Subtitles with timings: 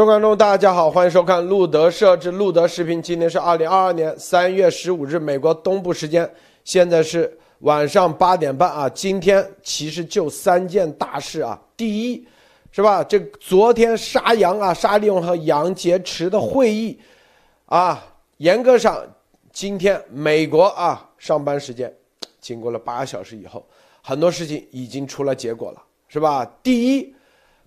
[0.00, 3.02] 各位观众，大家好，欢迎收看路德设置路德视频。
[3.02, 6.26] 今天是二零二二年三月十五日，美国东部时间，
[6.64, 8.88] 现在是晚上八点半啊。
[8.88, 11.60] 今天其实就三件大事啊。
[11.76, 12.26] 第一，
[12.72, 13.04] 是吧？
[13.04, 16.98] 这昨天沙洋啊，沙利文和杨洁篪的会议
[17.66, 18.02] 啊，
[18.38, 19.06] 严格上，
[19.52, 21.94] 今天美国啊上班时间，
[22.40, 23.66] 经过了八小时以后，
[24.02, 26.50] 很多事情已经出了结果了，是吧？
[26.62, 27.14] 第一。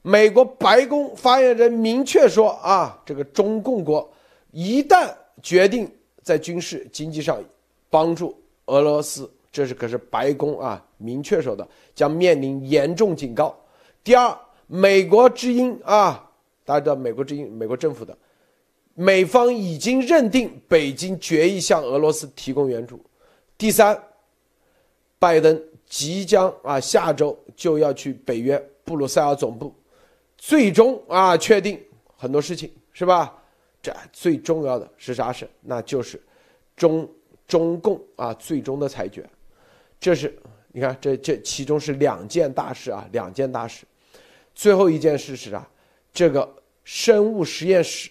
[0.05, 4.07] 美国白宫发言人明确说：“啊，这个中共国
[4.51, 5.09] 一旦
[5.41, 5.89] 决定
[6.21, 7.41] 在军事经济上
[7.89, 13.57] 帮助俄罗斯，这是可是白宫啊明确说的，将面临严重警告。”
[14.03, 16.29] 第二，美国之音啊，
[16.65, 18.17] 大家知道美国之音，美国政府的
[18.95, 22.99] 美方已经认定北京决意向俄罗斯提供援助。
[23.57, 23.97] 第三，
[25.17, 29.73] 拜登即将啊下周就要去北约布鲁塞尔总部。
[30.45, 31.81] 最终啊，确定
[32.17, 33.33] 很多事情是吧？
[33.81, 35.49] 这最重要的是啥事？
[35.61, 36.21] 那就是
[36.75, 37.09] 中
[37.47, 39.25] 中共啊最终的裁决。
[40.01, 40.37] 这是
[40.73, 43.85] 你看，这这其中是两件大事啊，两件大事。
[44.53, 45.65] 最后一件事是啥？
[46.11, 48.09] 这个生物实验室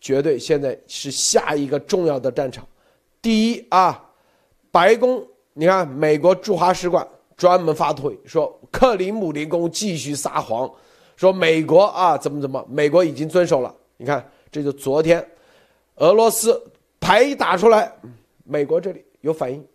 [0.00, 2.64] 绝对现在是下一个重要的战场。
[3.20, 4.08] 第一啊，
[4.70, 7.04] 白宫，你看美国驻华使馆
[7.36, 10.72] 专门发推说，克里姆林宫继续撒谎。
[11.16, 12.62] 说美国啊，怎么怎么？
[12.68, 13.74] 美国已经遵守了。
[13.96, 15.26] 你看，这就昨天，
[15.94, 16.62] 俄罗斯
[17.00, 17.90] 牌一打出来，
[18.44, 19.66] 美国这里有反应。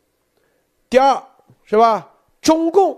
[0.88, 1.22] 第二
[1.64, 2.08] 是吧？
[2.42, 2.95] 中共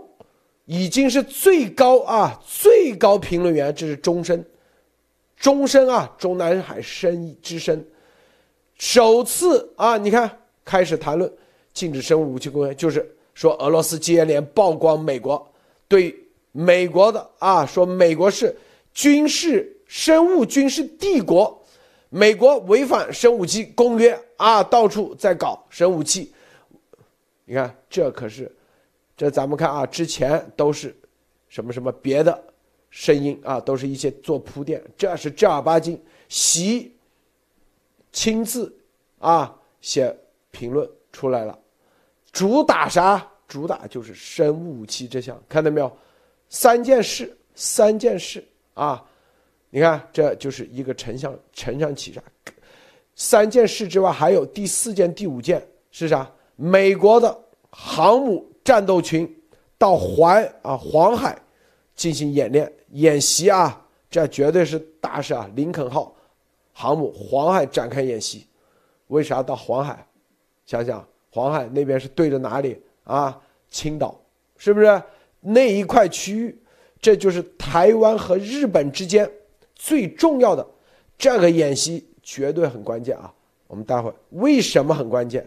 [0.66, 4.46] 已经是最高啊，最高评论员，这是终身，
[5.38, 7.86] 终身啊，中南海深之深，
[8.76, 10.30] 首次啊，你看
[10.66, 11.32] 开始谈论
[11.74, 15.50] 禁止生物武器公约，就是说俄罗斯接连曝光美国
[15.88, 16.14] 对。
[16.54, 18.56] 美国的啊，说美国是
[18.94, 21.62] 军事生物军事帝国，
[22.10, 26.32] 美国违反生武器公约啊，到处在搞生武器。
[27.46, 28.50] 你看，这可是，
[29.18, 30.96] 这咱们看啊，之前都是
[31.50, 32.44] 什么什么别的
[32.92, 36.00] 声音啊，都是一些做铺垫，这是正儿八经
[36.30, 36.96] 习
[38.12, 38.74] 亲自
[39.18, 40.16] 啊写
[40.52, 41.58] 评论出来了，
[42.32, 43.28] 主打啥？
[43.48, 45.98] 主打就是生物武器这项，看到没有？
[46.54, 48.42] 三件事，三件事
[48.76, 49.04] 啊！
[49.72, 52.22] 你看，这就是一个承上承上启下。
[53.16, 56.32] 三件事之外，还有第四件、第五件是啥？
[56.56, 57.36] 美国的
[57.72, 59.28] 航母战斗群
[59.80, 61.36] 到环啊黄海
[61.96, 65.50] 进行演练演习啊，这绝对是大事啊！
[65.56, 66.16] 林肯号
[66.72, 68.46] 航母黄海展开演习，
[69.08, 70.06] 为啥到黄海？
[70.68, 73.42] 想想黄海那边是对着哪里啊？
[73.72, 74.22] 青岛
[74.56, 75.02] 是不是？
[75.44, 76.58] 那一块区域，
[77.02, 79.30] 这就是台湾和日本之间
[79.76, 80.66] 最重要的
[81.18, 83.34] 这个演习，绝对很关键啊！
[83.68, 85.46] 我们待会为什么很关键？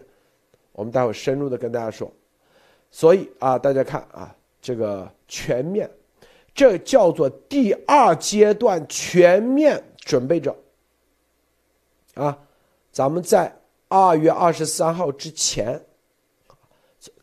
[0.73, 2.11] 我们待会深入的跟大家说。
[2.91, 5.89] 所以啊，大家看啊，这个全面，
[6.53, 10.55] 这叫做第二阶段全面准备着
[12.13, 12.37] 啊。
[12.91, 13.53] 咱们在
[13.87, 15.81] 二月二十三号之前，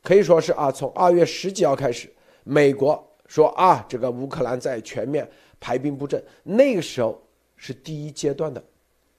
[0.03, 2.13] 可以说是啊，从二月十几号开始。
[2.44, 5.28] 美国说啊，这个乌克兰在全面
[5.59, 7.21] 排兵布阵，那个时候
[7.56, 8.62] 是第一阶段的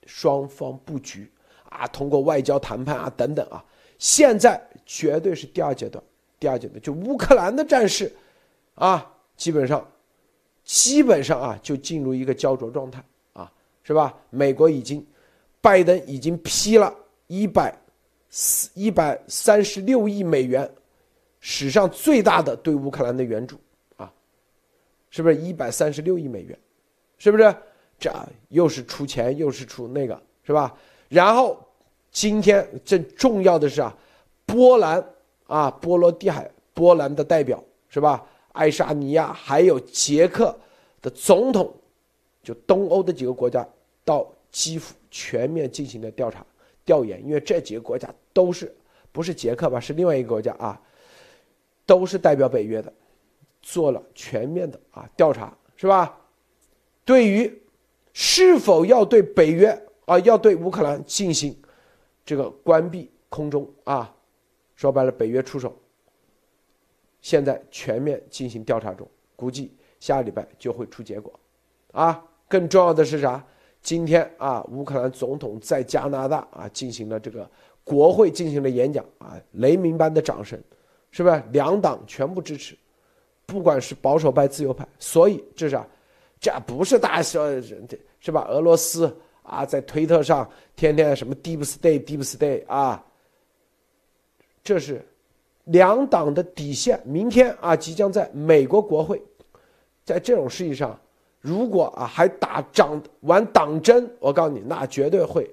[0.05, 1.29] 双方布局
[1.69, 3.63] 啊，通过外交谈判啊等等啊，
[3.97, 6.01] 现在绝对是第二阶段，
[6.39, 8.15] 第二阶段就乌克兰的战事
[8.75, 9.85] 啊，基本上
[10.63, 13.03] 基本上啊就进入一个焦灼状态
[13.33, 13.51] 啊，
[13.83, 14.15] 是吧？
[14.29, 15.05] 美国已经，
[15.61, 16.93] 拜登已经批了
[17.25, 17.75] 一百
[18.29, 20.69] 四一百三十六亿美元。
[21.47, 23.55] 史上最大的对乌克兰的援助
[23.97, 24.11] 啊，
[25.11, 26.57] 是不是一百三十六亿美元？
[27.19, 27.55] 是不是？
[27.99, 28.11] 这
[28.49, 30.75] 又是出钱又是出那个，是吧？
[31.07, 31.55] 然后
[32.09, 33.95] 今天最重要的是啊，
[34.43, 35.07] 波兰
[35.45, 38.25] 啊，波罗的海波兰的代表是吧？
[38.51, 40.57] 爱沙尼亚还有捷克
[40.99, 41.71] 的总统，
[42.41, 43.63] 就东欧的几个国家
[44.03, 46.43] 到基辅全面进行了调查
[46.83, 48.75] 调研，因为这几个国家都是
[49.11, 49.79] 不是捷克吧？
[49.79, 50.81] 是另外一个国家啊。
[51.85, 52.91] 都是代表北约的，
[53.61, 56.17] 做了全面的啊调查，是吧？
[57.03, 57.61] 对于
[58.13, 59.69] 是否要对北约
[60.05, 61.55] 啊，要对乌克兰进行
[62.25, 64.13] 这个关闭空中啊，
[64.75, 65.77] 说白了，北约出手，
[67.21, 71.37] 现在全面进行调查中，估计下礼拜就会出结果，
[71.91, 73.45] 啊，更重要的是啥？
[73.81, 77.47] 今天啊，乌克兰总统在加拿大啊进行了这个
[77.83, 80.59] 国会进行了演讲啊，雷鸣般的掌声。
[81.15, 82.75] 是不是两党全部支持？
[83.45, 85.87] 不管是保守派、自由派，所以这是啊，
[86.41, 87.61] 这不是大家说
[88.19, 88.45] 是吧？
[88.49, 93.01] 俄罗斯啊，在推特上天天什么 deep state deep state 啊，
[94.61, 95.01] 这是
[95.63, 97.01] 两党的底线。
[97.05, 99.21] 明天啊，即将在美国国会，
[100.03, 100.99] 在这种事情上，
[101.39, 105.49] 如果啊还打仗玩党争，我告诉你，那绝对会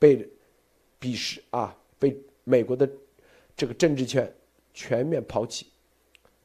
[0.00, 0.28] 被
[1.00, 2.90] 鄙视啊，被美国的
[3.56, 4.28] 这个政治圈
[4.72, 5.66] 全面抛弃。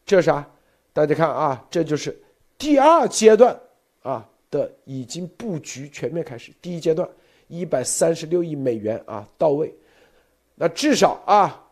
[0.06, 0.48] 这啥？
[0.94, 2.18] 大家看啊，这就是
[2.58, 3.60] 第二阶段
[4.02, 6.52] 啊的已经布局全面开始。
[6.62, 7.08] 第一阶段
[7.48, 9.74] 一百三十六亿美元啊到位，
[10.56, 11.64] 那至少啊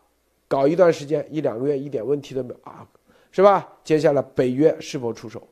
[0.46, 2.86] 搞一段时间一两个月一点问题都没有啊，
[3.32, 3.66] 是吧？
[3.82, 5.46] 接下来北约是否出手？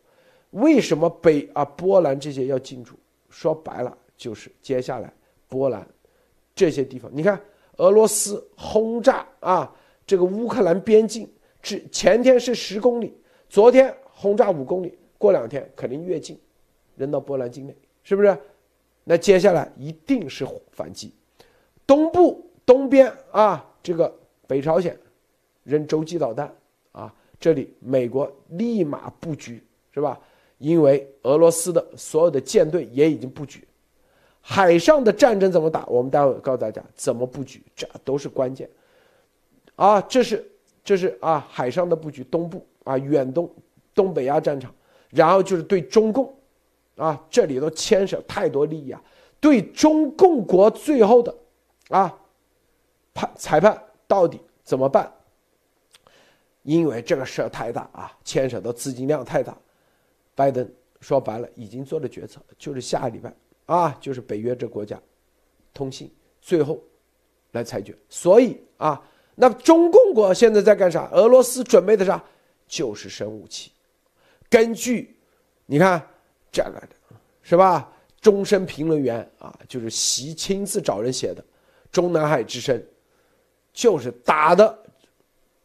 [0.51, 2.95] 为什么北啊波兰这些要进驻？
[3.29, 5.13] 说白了就是接下来
[5.49, 5.85] 波兰
[6.55, 7.41] 这些地方，你看
[7.79, 9.75] 俄罗斯轰炸啊
[10.07, 11.29] 这个乌克兰边境，
[11.63, 13.17] 至前天是十公里。
[13.49, 16.39] 昨天轰炸五公里，过两天肯定越境，
[16.97, 18.37] 扔到波兰境内，是不是？
[19.05, 21.13] 那接下来一定是反击。
[21.87, 24.13] 东部东边啊，这个
[24.47, 24.99] 北朝鲜
[25.63, 26.51] 扔洲际导弹
[26.93, 29.63] 啊，这里美国立马布局，
[29.93, 30.19] 是吧？
[30.59, 33.63] 因为俄罗斯的所有的舰队也已经布局。
[34.41, 35.85] 海上的战争怎么打？
[35.87, 38.69] 我们待会告诉大家怎么布局，这都是关键。
[39.77, 40.51] 啊，这是
[40.83, 42.67] 这是啊，海上的布局，东部。
[42.85, 43.51] 啊，远东、
[43.95, 44.71] 东北亚战场，
[45.09, 46.31] 然后就是对中共，
[46.97, 49.03] 啊，这里头牵涉太多利益啊。
[49.41, 51.35] 对中共国最后的，
[51.89, 52.15] 啊，
[53.15, 55.11] 判裁判到底怎么办？
[56.63, 59.57] 因为这个事儿太大啊，牵扯到资金量太大。
[60.35, 63.35] 拜登说白了已经做了决策，就是下个礼拜
[63.65, 65.01] 啊，就是北约这国家
[65.73, 66.13] 通信
[66.43, 66.79] 最后
[67.53, 67.97] 来裁决。
[68.11, 69.03] 所以啊，
[69.35, 71.09] 那中共国现在在干啥？
[71.11, 72.23] 俄罗斯准备的啥？
[72.67, 73.71] 就是生武器，
[74.49, 75.17] 根据
[75.67, 76.05] 你看
[76.51, 76.89] 这个的，
[77.43, 77.93] 是吧？
[78.21, 81.43] 终身评论员啊，就是习亲自找人写的
[81.93, 82.75] 《中南海之声》，
[83.71, 84.79] 就是打的，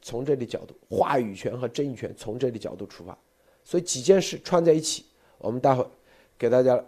[0.02, 3.18] 从这里角度，话语权和争议权从这里角度出发，
[3.64, 5.06] 所以几件事串在一起，
[5.38, 5.88] 我们待会
[6.38, 6.84] 给大家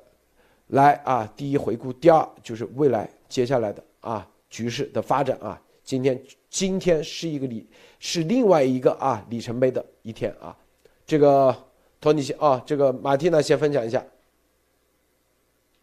[0.68, 5.62] 来啊，第一回顾，第二就是未来接下来的啊局势的发展啊。
[5.84, 7.68] 今天今天是一个里
[8.00, 10.56] 是另外一个啊里程碑的一天啊，
[11.06, 11.56] 这个
[12.00, 14.06] 托尼先啊，这个马蒂娜先分享一下。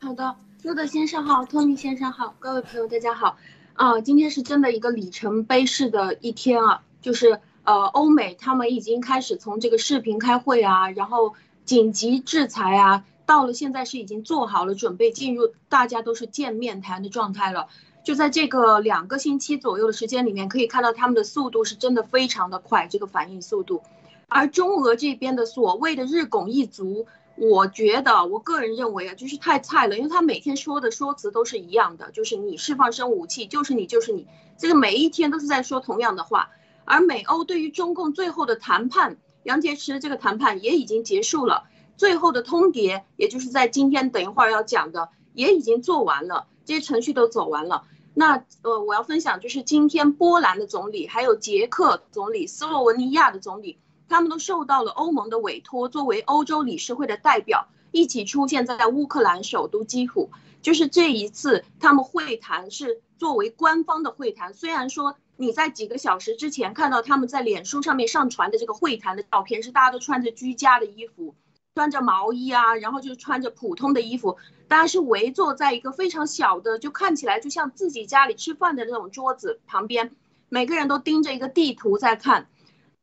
[0.00, 3.36] 好的，路德先生好，托尼先生好，各位朋友大家好
[3.74, 11.34] 啊，今天是真的一个里程碑式的一天啊，就是呃欧美他们已经开始从这个视频开会啊，然后
[11.64, 17.68] 紧急制裁啊，到了现在是已经做好了准备进入大家都是见面谈的状态了。
[18.04, 23.82] 就在这个两个星期左右的时间里面，可以看到他们的速度是真的非常的快，这个反应速度。
[24.28, 27.06] 而中俄这边的所谓的日拱一卒，
[27.36, 36.50] 我觉得我个人认为啊，就是太菜了，因为他每天说的说辞都是一样的，就是你释放生武器，就是你就是你，这个每一天都是在说同样的话。
[36.84, 41.64] 而美欧对于中共最后的谈判，杨洁篪这个谈判也已经结束了，
[41.96, 47.84] 最后的通牒，也就是在今天等一会儿要讲的，也已经做完了，这些程序都走完了。
[48.14, 60.30] 那呃，我要分享就是今天波兰的总理，还有捷克总理、斯洛文尼亚的总理，他们都受到了欧盟的委托，作为欧洲理事会的代表，一起出现在乌克兰首都基辅。
[60.60, 71.36] 就是这一次他们会谈是作为官方的会谈，虽然说你在几个小时之前看到他们在脸书上面上传的这个会谈的照片，是大家都穿着居家的衣服。
[71.78, 80.10] 穿着毛衣啊，然后就穿着普通的衣服，大家是围坐在一个非常小的，就看起来就像自己家里吃饭的那种桌子旁边，
[80.48, 82.48] 每个人都盯着一个地图在看，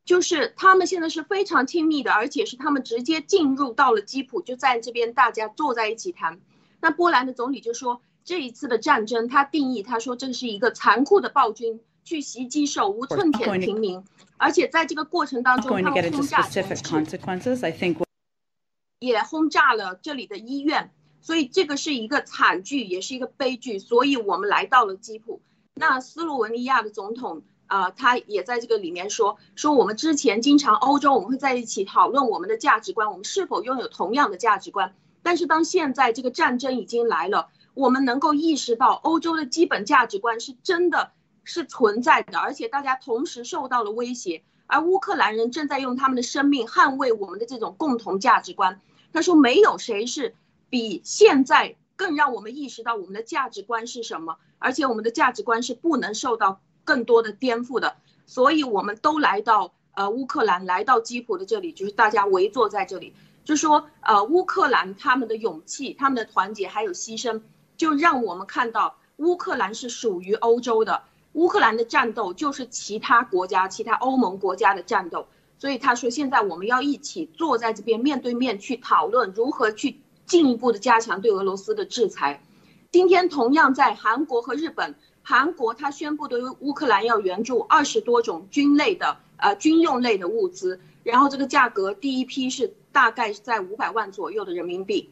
[0.04, 6.38] 就是他们现在是非常亲密的，而且是他们直接进入到了基辅，就在这边大家坐在一起谈。
[6.82, 14.04] 那波兰的总理就说，这一次的战争，他定义他说这是一个残酷的暴君去袭击手无寸铁的平民，
[14.36, 16.42] 而且在这个过程当中，他们轰炸
[18.98, 23.78] 也轰炸了这里的医院，所以这个是一个惨剧，也是一个悲剧。
[23.78, 25.42] 所以我们来到了基辅。
[25.74, 34.94] 那斯洛文尼亚的总统啊，他也在这个里面说说，我们之前经常欧洲我们会在一起讨论我们的价值观，我们是否拥有同样的价值观。
[35.22, 41.12] 但是当现在这个战争已经来了，我们能够意识到欧洲的基本价值观是真的
[41.44, 44.42] 是存在的，而且大家同时受到了威胁。
[44.66, 48.80] 而乌克兰人正在用他们的生命捍卫我们的这种共同价值观。
[49.12, 50.34] 他说：“没有谁是
[50.68, 57.96] 比现在更让我们意识到我们的价值观是什么，而且我们的价值观是不能受到更多的颠覆的。
[58.26, 63.14] 所以，我们都来到呃乌克兰，来到基辅的这里，就是大家围坐在这里。
[63.44, 67.40] 就说呃乌克兰他们的勇气、他们的团结还有牺牲，
[67.76, 71.04] 就让我们看到乌克兰是属于欧洲的，
[71.36, 75.28] 乌克兰的战斗就是其他国家、其他欧盟国家的战斗。
[75.58, 82.42] 所以他说，现在我们要一起坐在这边，面对面去讨论如何去进一步的加强对俄罗斯的制裁。
[82.90, 95.10] 今天同样在韩国和日本，韩国他宣布对乌克兰要援助二十多种军类的呃军用类的物资，然后这个价格第一批是大概在五百万左右的人民币。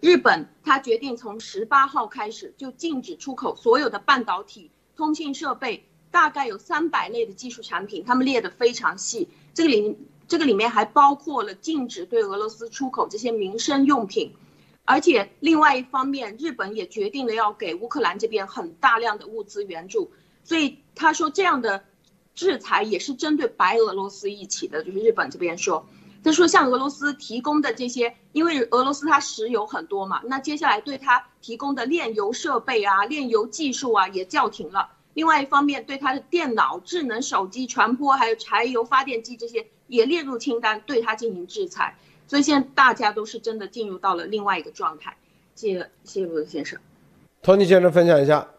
[0.00, 9.28] 日本他决定从十八号开始就禁止出口所有的半导体、通信设备，大概有三百类的技术产品，他们列的非常细。
[9.54, 9.96] 这个里
[10.28, 14.34] 这个里面还包括了禁止对俄罗斯出口这些民生用品，
[14.84, 20.10] 而且另外一方面，日本也决定了要给乌克兰这边很大量的物资援助。
[20.44, 21.84] 所以他说这样的
[22.34, 25.86] 制裁也是针对白俄罗斯一起的，就是日本这边说，
[26.24, 34.88] 他说像俄罗斯提供的这些，因为俄罗斯它石油很多嘛，那接下来对它提供的炼油设备啊、炼油技术啊也叫停了。
[35.14, 41.98] 另外一方面，对它的电脑、智能手机、传播，还有柴油发电机这些也列入清单，对它进行制裁。
[42.28, 45.16] 所以现在大家都是真的进入到了另外一个状态。
[45.54, 46.78] 谢谢，谢谢罗先生。
[47.42, 48.51] 托尼先生分享一下。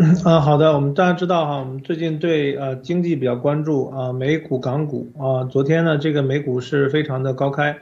[0.24, 7.76] 啊，好的，我们大家知道哈，我们最近对呃经济比较关注啊，美股、港股啊，昨天呢这个美股是非常的高开，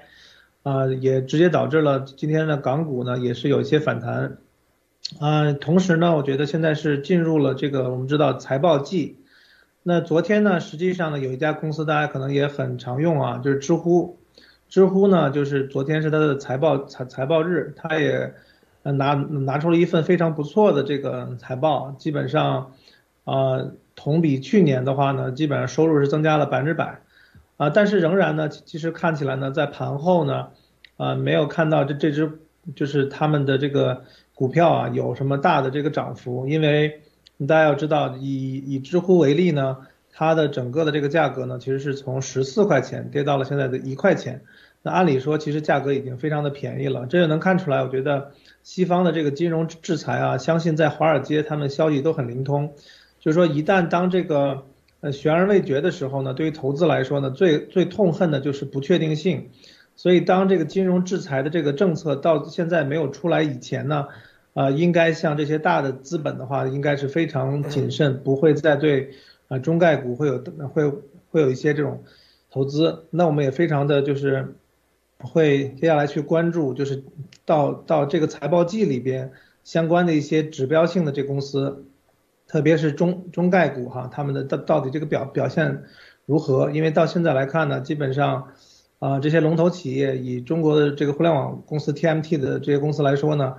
[0.64, 4.38] 啊，也直接导致了今天的港股呢也是有一些反弹。
[5.20, 9.18] 啊，同时呢，我觉得现在是进入了这个我们知道财报季。
[9.84, 14.18] 那昨天呢，实际上呢，有一家公司大家可能也很常用啊，就是知乎。
[14.68, 18.34] 知乎呢，就是昨天是它的财报财财报日，它也
[18.92, 22.72] 拿拿出了一份非常不错的这个财报，基本上
[23.24, 27.00] 啊，同比去年的话呢，基本上收入是增加了百分之百。
[27.56, 30.48] 啊，但是仍然呢，其实看起来呢，在盘后呢，
[30.96, 32.38] 啊，没有看到这这只
[32.74, 34.04] 就是他们的这个。
[34.38, 36.46] 股票啊有什么大的这个涨幅？
[36.46, 37.00] 因为
[37.48, 39.78] 大家要知道，以以知乎为例呢，
[40.12, 44.42] 它的整个的这个价格呢，其实是从十四块钱跌到了现在的一块钱。
[44.84, 47.06] 那按理说，其实价格已经非常的便宜了。
[47.06, 48.30] 这就能看出来，我觉得
[48.68, 52.74] 西方的这个金融制裁啊，相信在华尔街他们消息都很灵通。
[53.18, 54.64] 就是说，一旦当这个
[55.00, 59.48] 呃悬而未决的时候呢，对于投资来说呢，最最痛恨的就是不确定性。
[59.96, 64.08] 所以，当这个金融制裁的这个政策到现在没有出来以前呢？
[64.52, 69.12] 啊，应该像这些大的资本的话，应该是非常谨慎，不会再对
[69.48, 70.44] 啊中概股会有
[70.74, 70.86] 会
[71.30, 72.04] 会有一些这种
[72.50, 73.06] 投资。
[73.08, 74.54] 那我们也非常的就是
[75.18, 77.04] 会接下来去关注，就是
[77.44, 79.32] 到到这个财报季里边
[79.64, 81.84] 相关的一些指标性的这公司，
[82.46, 85.84] 特别是中中概股哈，他们的到到底这个表表现
[86.26, 86.70] 如何？
[86.70, 88.48] 因为到现在来看呢，基本上
[88.98, 93.56] 啊这些龙头企业以中国的这个互联网公司 TMT 的这些公司来说呢。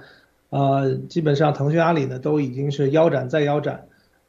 [0.52, 3.86] 呃，基本上腾讯、阿里呢都已经是腰斩再腰斩，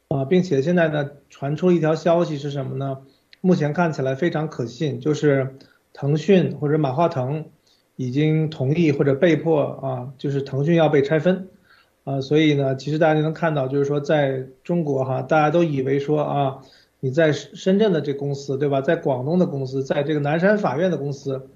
[0.07, 2.99] 啊，并且现在呢传出一条消息是什么呢？
[3.41, 5.55] 目前看起来非常可信，就是
[5.93, 7.45] 腾讯或者马化腾
[7.95, 11.49] 已经同意或者被迫啊，就是腾讯要被拆分，
[12.03, 16.61] 啊，所以呢，其实大家就能看到，就是说在中国哈，大家都以为说啊，
[16.99, 21.49] 你在深圳的这公司对吧，在广东的公司，在这个南山法院的公司，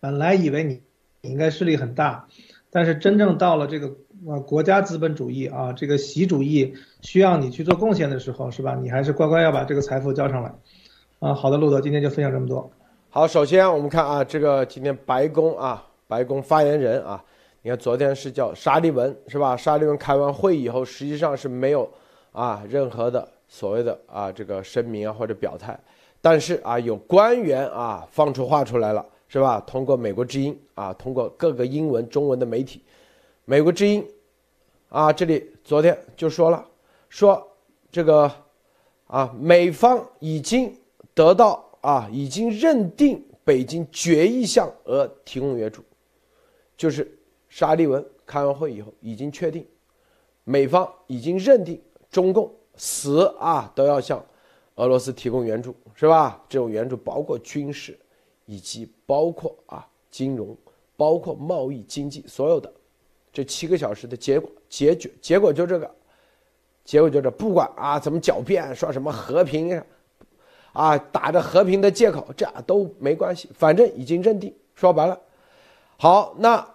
[0.00, 0.82] 本来以为你
[1.22, 2.26] 你应该势力很大。
[2.70, 8.78] 但是真正到了这个呃国家资本主义啊，这个习主义需要你去做贡献的时候，是吧？
[8.82, 10.52] 你还是乖乖要把这个财富交上来。
[11.18, 12.70] 啊，好的，路德，今天就分享这么多。
[13.10, 17.24] 好，首先我们看啊，这个今天白宫啊，白宫发言人啊，
[17.62, 19.56] 你看昨天是叫沙利文是吧？
[19.56, 21.90] 沙利文开完会以后，实际上是没有
[22.32, 25.78] 啊任何的所谓的啊这个声明啊或者表态，
[26.20, 29.04] 但是啊有官员啊放出话出来了。
[29.30, 29.62] 是吧？
[29.66, 32.82] 通过美国之音啊，通过各个英文、中文的媒体，
[33.44, 34.02] 美国之音
[34.88, 36.64] 啊，这里昨天就说了，
[37.10, 37.46] 说
[37.92, 38.30] 这个
[39.06, 40.74] 啊，美方已经
[41.12, 45.82] 得到啊，已经认定北京决议向俄提供援助，
[46.76, 47.10] 就是
[47.48, 49.66] 沙利文开完会以后已经确定，
[50.44, 51.80] 美方已经认定
[52.10, 54.24] 中共死啊都要向
[54.76, 56.44] 俄罗斯提供援助，是吧？
[56.48, 57.98] 这种援助包括军事。
[58.50, 60.56] 以及包括啊金融，
[60.96, 62.72] 包括贸易经济，所有的
[63.30, 65.94] 这七个小时的结果结局结果就这个，
[66.82, 69.84] 结果就这不管啊怎么狡辩说什么和平，
[70.72, 74.54] 啊打着和平的借口，这都没关系，反正已经认定。
[74.74, 75.18] 说白了，
[75.96, 76.66] 好，那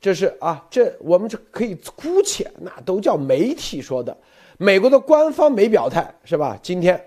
[0.00, 4.16] 这是啊这我们就可以姑且那都叫媒体说的，
[4.58, 6.58] 美国的官方没表态是吧？
[6.62, 7.02] 今天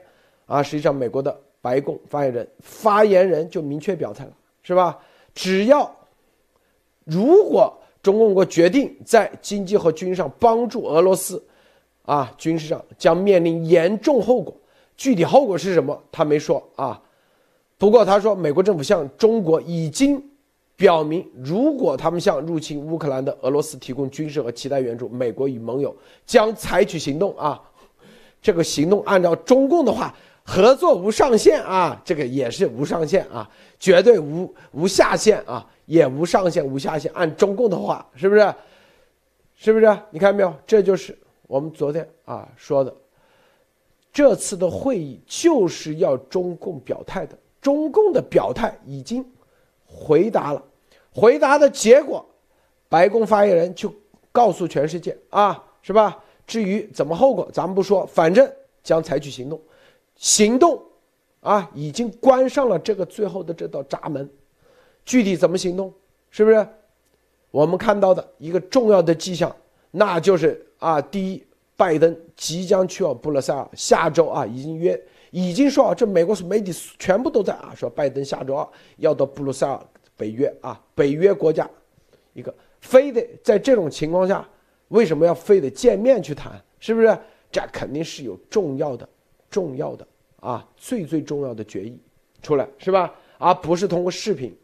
[0.46, 1.40] 啊实际上美国的。
[1.66, 4.32] 白宫发言人发言人就明确表态了，
[4.62, 5.00] 是吧？
[5.34, 5.92] 只要
[7.06, 11.44] 如果中共国决定在经济和军事上帮助俄罗斯，
[12.04, 14.56] 啊，军事上将面临严重后果。
[14.98, 16.02] 具体后果是什么？
[16.12, 17.02] 他没说啊。
[17.78, 20.24] 不过他说，美国政府向中国已经
[20.76, 27.62] 表明，如果他们向入侵乌克兰的俄罗斯提供军事和其他援助，美国与盟友将采取行动啊。
[28.42, 33.50] 这个行动按照中共的话，合作无上限啊，这个也是无上限啊，
[33.80, 37.12] 绝对无无下限啊，也无上限无下限。
[37.14, 38.54] 按中共的话，是不是？
[39.58, 39.98] 是不是？
[40.12, 40.54] 你看没有？
[40.68, 42.94] 这就是我们昨天啊说的，
[44.16, 47.38] 这次的会议就是要中共表态的。
[47.62, 49.30] 中共的表态已经
[49.86, 50.64] 回答了，
[51.14, 52.26] 回答的结果，
[52.88, 53.94] 白宫发言人就
[54.32, 56.24] 告诉全世界啊，是吧？
[56.48, 58.50] 至于怎么后果，咱们不说，反正
[58.82, 59.60] 将采取行动，
[60.16, 60.82] 行动
[61.42, 64.30] 啊，已经关上了这个最后的这道闸门，
[65.04, 65.94] 具体怎么行动，
[66.30, 66.66] 是不是？
[67.52, 69.54] 我们看到的一个重要的迹象，
[69.92, 71.44] 那就是啊，第一，
[71.78, 75.00] 拜登即将去往布鲁塞尔，下周啊，已经约。
[75.32, 78.66] 已经说啊，这美国媒体全部都在啊，说拜登下周二
[78.98, 79.80] 要到布鲁塞尔，
[80.16, 81.70] 北约啊，北约国家，
[82.32, 84.48] 一个非得在这种情况下，
[84.88, 86.54] 为什么要非得见面去谈？
[86.80, 87.18] 是不是？
[87.52, 89.08] 这肯定是有重要的、
[89.50, 90.08] 重要的
[90.40, 92.00] 啊，最最重要的决议
[92.42, 93.14] 出来，是吧？
[93.38, 94.58] 而不是通过视频，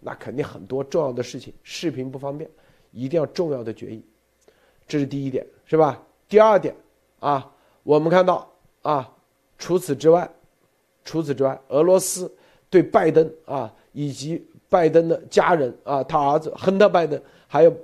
[0.00, 2.50] 那肯定很多重要的事情视频不方便，
[2.90, 4.04] 一定要重要的决议，
[4.88, 6.02] 这是第一点，是吧？
[6.28, 6.74] 第二点
[7.20, 7.52] 啊，
[7.82, 8.50] 我们看到
[8.82, 9.12] 啊。
[9.58, 10.30] 除此之外，
[11.02, 12.30] 除此之外，俄罗斯
[12.68, 17.18] 对拜登啊，以及拜登的家人啊，他儿子亨特·拜登，
[17.48, 17.74] 还有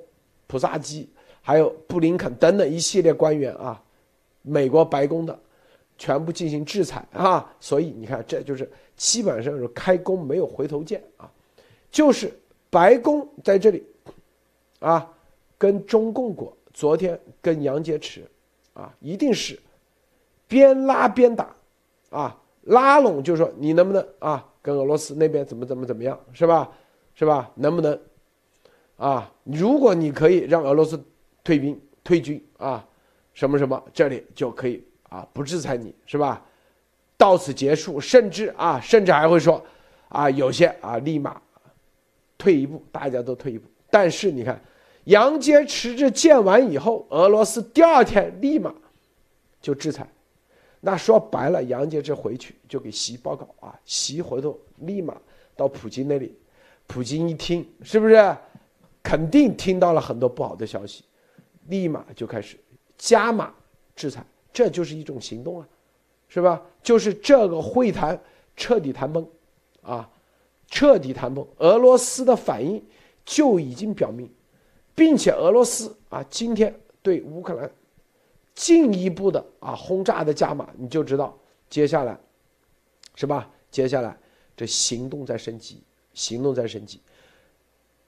[0.47, 1.09] 普萨基，
[1.41, 3.83] 还有布林肯等等一系列官员啊，
[4.43, 5.39] 美国白宫的，
[5.97, 7.51] 全部进行制裁啊。
[7.59, 11.31] 所以你看，这就是基本上是开弓没有回头箭啊，
[11.91, 12.31] 就是
[12.69, 13.83] 白宫在这里
[14.79, 15.11] 啊，
[15.57, 18.21] 跟中共国昨天跟杨洁篪
[18.75, 19.59] 啊，一定是
[20.47, 21.55] 边拉边打。
[22.11, 26.71] 啊，拉拢就是说，你能不能啊，跟俄罗斯那边怎么怎么怎么样，是吧？
[27.15, 27.51] 是吧？
[27.55, 27.99] 能不能
[28.97, 29.33] 啊？
[29.45, 31.03] 如果你可以让俄罗斯
[31.43, 32.87] 退兵退军啊，
[33.33, 36.45] 什么什么，这里就可以啊，不制裁你，是吧？
[37.17, 39.65] 到此结束，甚至啊，甚至还会说
[40.09, 41.41] 啊，有些啊，立马
[42.37, 43.67] 退一步，大家都退一步。
[43.91, 44.61] 但是你看，
[45.05, 48.73] 杨洁篪这见完以后，俄罗斯第二天立马
[49.61, 50.07] 就制裁。
[50.81, 55.17] 那说白了，杨洁篪回去就给习报告啊，习回头立马
[55.57, 56.37] 到普京那里，
[56.87, 58.37] 普京一听是不是，
[59.03, 61.05] 肯定听到了很多不好的消息，
[61.69, 62.57] 立马就开始
[62.99, 63.55] 加码
[63.95, 65.69] 制裁，这就是一种行动啊，
[66.29, 66.61] 是吧？
[66.83, 68.21] 就是这个会谈
[68.57, 69.25] 彻底谈崩，
[69.83, 70.11] 啊，
[70.69, 72.85] 彻底谈崩，俄罗斯的反应
[73.25, 74.29] 就已经表明，
[74.95, 77.71] 并且俄罗斯啊，今天对乌克兰。
[78.55, 81.35] 进一步的啊轰炸的加码，你就知道
[81.71, 82.21] 接下来，
[83.15, 83.49] 是吧？
[83.71, 84.15] 接下来
[84.55, 87.01] 这行动在升级，行动在升级，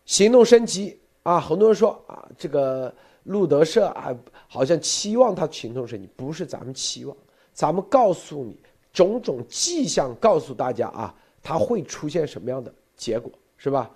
[0.04, 1.40] 行动升级啊！
[1.40, 4.14] 很多人说啊，这个路德社啊，
[4.46, 7.16] 好像期望他行动升级，不是咱们期望，
[7.54, 8.60] 咱们告诉你
[8.92, 13.90] 种种迹象，告诉大家啊，它会出现什么样的结果，是吧？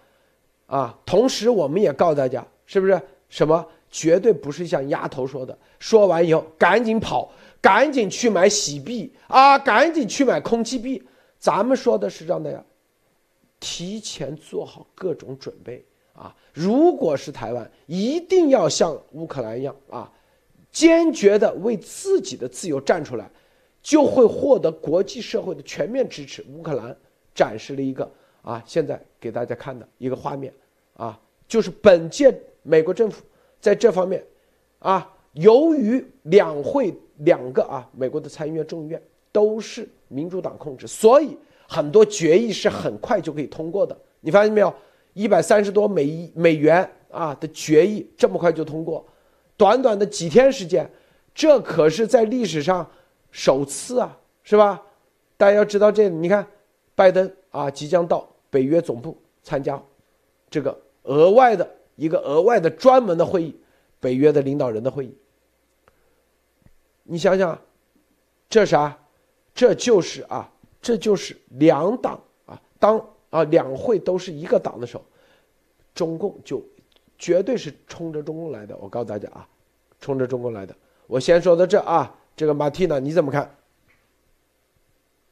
[0.67, 3.67] 啊，同时我们也告诉大家，是不是什么？
[3.91, 11.03] 绝对不是像丫头说的，说完以后赶紧跑，赶紧去买洗币啊，赶紧去买空气币。
[11.39, 12.63] 咱们说的是这样的呀，
[13.59, 16.37] 提前做好各种准备啊。
[16.53, 20.13] 如果是台湾，一定要像乌克兰一样啊，
[20.71, 23.31] 坚决的为自己的自由站出来，
[23.83, 26.45] 就会获得国际社会的全面支持。
[26.53, 26.95] 乌克兰
[27.35, 28.11] 展示了一个
[28.43, 30.53] 啊，现在给大家看的一个画面
[30.93, 33.25] 啊，就是本届美国政府。
[33.61, 34.25] 在这方面，
[34.79, 39.03] 啊，由于两会两个啊，美国的参议院、众议院
[39.33, 43.99] 都是民主党控制，所以很多决议是很快就可以通过的。
[44.21, 44.73] 你发现没有？
[45.15, 49.05] 一百三十多美美元啊的决议这么快就通过，
[49.57, 50.89] 短短的几天时间，
[51.35, 52.89] 这可是在历史上
[53.33, 54.81] 首次啊，是吧？
[55.37, 56.47] 大家要知道这，你看，
[56.95, 59.83] 拜登啊即将到北约总部参加
[60.49, 61.69] 这个额外的。
[61.99, 63.61] 一个额外的专门的会议，
[63.99, 65.19] 北约的领导人的会议。
[67.03, 67.61] 你想想，
[68.49, 68.97] 这啥？
[69.53, 70.49] 这就是啊，
[70.81, 75.05] 这就是两党啊，当啊两会都是一个党的时候，
[75.93, 76.63] 中共就
[77.19, 78.77] 绝对是冲着中共来的。
[78.77, 79.49] 我告诉大家啊，
[80.01, 80.73] 冲着中共来的。
[81.09, 83.57] 我先说到这啊，这个马蒂娜你怎么看？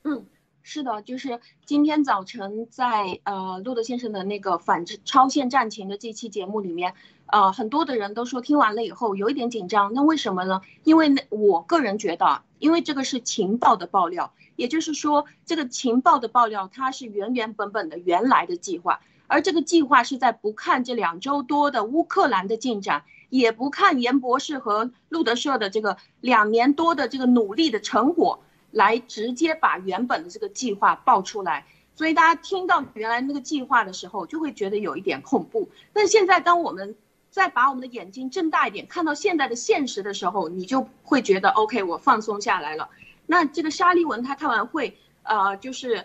[0.02, 0.26] 嗯。
[0.68, 6.92] 是的，就是今天早晨在呃路德先生的那个反超限战情的这期节目里面，
[7.26, 10.60] 呃很多的人都说听完了以后有一点紧张，那为什么呢？
[10.82, 18.98] 因为那我个人觉得，因为这个是情报的爆料，也就是说这个情报的爆料它是原原本本的原来的计划，
[19.28, 28.40] 而这个计划是在不看这两周多的乌克兰的进展，也不看严博士和路德社的这个两年多的这个努力的成果。
[28.76, 35.70] 来直接把原本的这个计划爆出来，所以大家听到原来那个计划的时候，就会觉得有一点恐怖。
[35.94, 36.94] 但现在当我们
[37.30, 42.90] 再把我们的眼睛睁大一点，看到现在的现实的时候，你就会觉得 OK，我放松下来了。
[43.24, 46.04] 那这个沙利文他开完会，呃，就是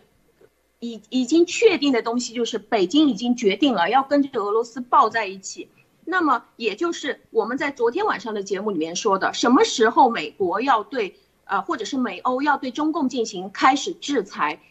[0.79, 5.67] 已已经确定的东西，就是北京已经决定了要跟这个俄罗斯抱在一起。
[6.05, 11.17] 那么也就是我们在昨天晚上的节目里面说的，什么时候美国要对？
[11.51, 14.61] 啊，或者是美欧要对中共进行开始制裁，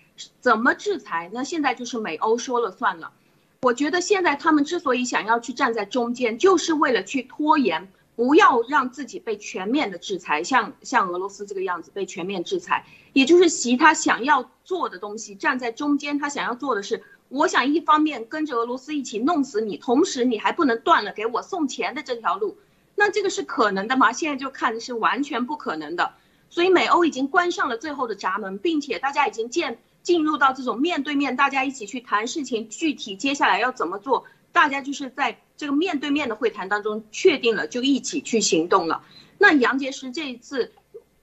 [0.40, 1.30] 怎么制裁？
[1.30, 3.12] 那现在就是美欧说了算了。
[3.60, 12.86] 我觉得现在他们之所以想要去站在中间，就是为了去拖延，不要让自己被全面的制裁，像像俄罗斯这个样子被全面制裁。
[13.12, 22.56] 也就是习他想要做的东西，站在中间，他想要做的是，我想一方面跟着俄罗斯一起弄死你，同时你还不能断了给我送钱的这条路。
[22.94, 24.12] 那这个是可能的吗？
[24.12, 26.14] 现在就看是完全不可能的。
[26.50, 39.04] 所以美欧已经关上了最后的闸门，并且大家已经见进入到这种面对面，大家一起去谈事情，具体接下来要怎么做，大家就是在这个面对面的会谈当中确定了，就一起去行动了。
[39.38, 40.72] 那杨洁篪这一次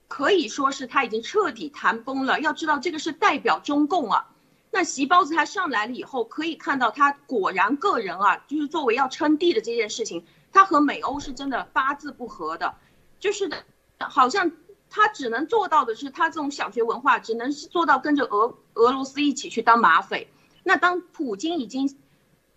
[0.08, 2.40] 可以说是他已经彻底谈崩了。
[2.40, 4.30] 要知道这个是代表中共啊，
[4.70, 12.76] 那习包子他上来了以后，可以看到他果然个人啊，就是作为要称帝的这件事情，他和美欧是真的八字不合的，
[13.20, 13.62] 就是的，
[13.98, 14.50] 好像。
[14.90, 20.28] 他只能做到的是，他这种小学文化只能是做到跟着俄俄罗斯一起去当马匪。
[20.62, 21.96] 那当普京已经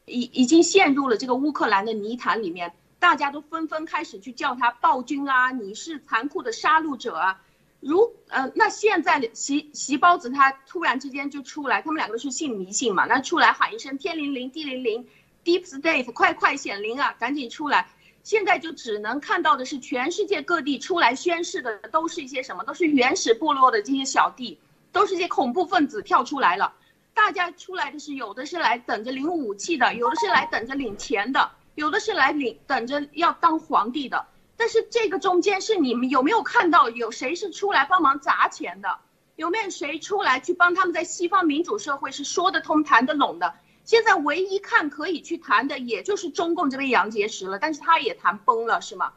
[0.06, 7.42] 已已经陷入了这个乌克兰的泥潭里面，大家都纷纷开始去叫他暴君啊，你是残酷的杀戮者啊。
[7.80, 15.08] 如呃，那现在习习包子他突然之间就出来，他们两个是信迷信嘛，那出来喊一声天灵灵地灵灵
[15.44, 17.90] ，Deep State 快快显灵啊，赶紧出来。
[18.24, 22.64] 现在就只能看到的是，全世界各地出来宣誓的都是一些什么？
[22.64, 24.60] 都是原始部落的这些小弟，
[24.92, 26.74] 都是些恐怖分子跳出来了。
[27.14, 34.28] 大家出来的是，有的是来等着领武器的，有的是来等着领钱的，有的是来领等着要当皇帝的。
[34.56, 39.00] 但是这个中间是你们有没有看到有谁是出来帮忙砸钱的？
[39.36, 43.56] 有没有谁出来去帮他们在西方民主社会是说得通、谈得拢的？
[43.84, 49.14] 现在唯一看可以去谈的，也就是中共这位杨洁篪了，但是他也谈崩了，是吗？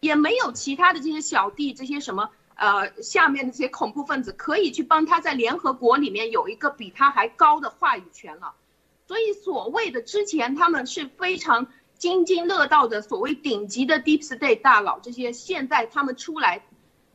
[0.00, 8.54] 也没有其他的这些小弟，这些什么呃下面的这些恐怖分子可以去帮他在联合国里面有一个比他还高的话语权了。
[9.06, 16.66] 所以所谓的之前他们是非常津津乐道的所谓顶级的 Deep State 大佬，这些现在他们出来，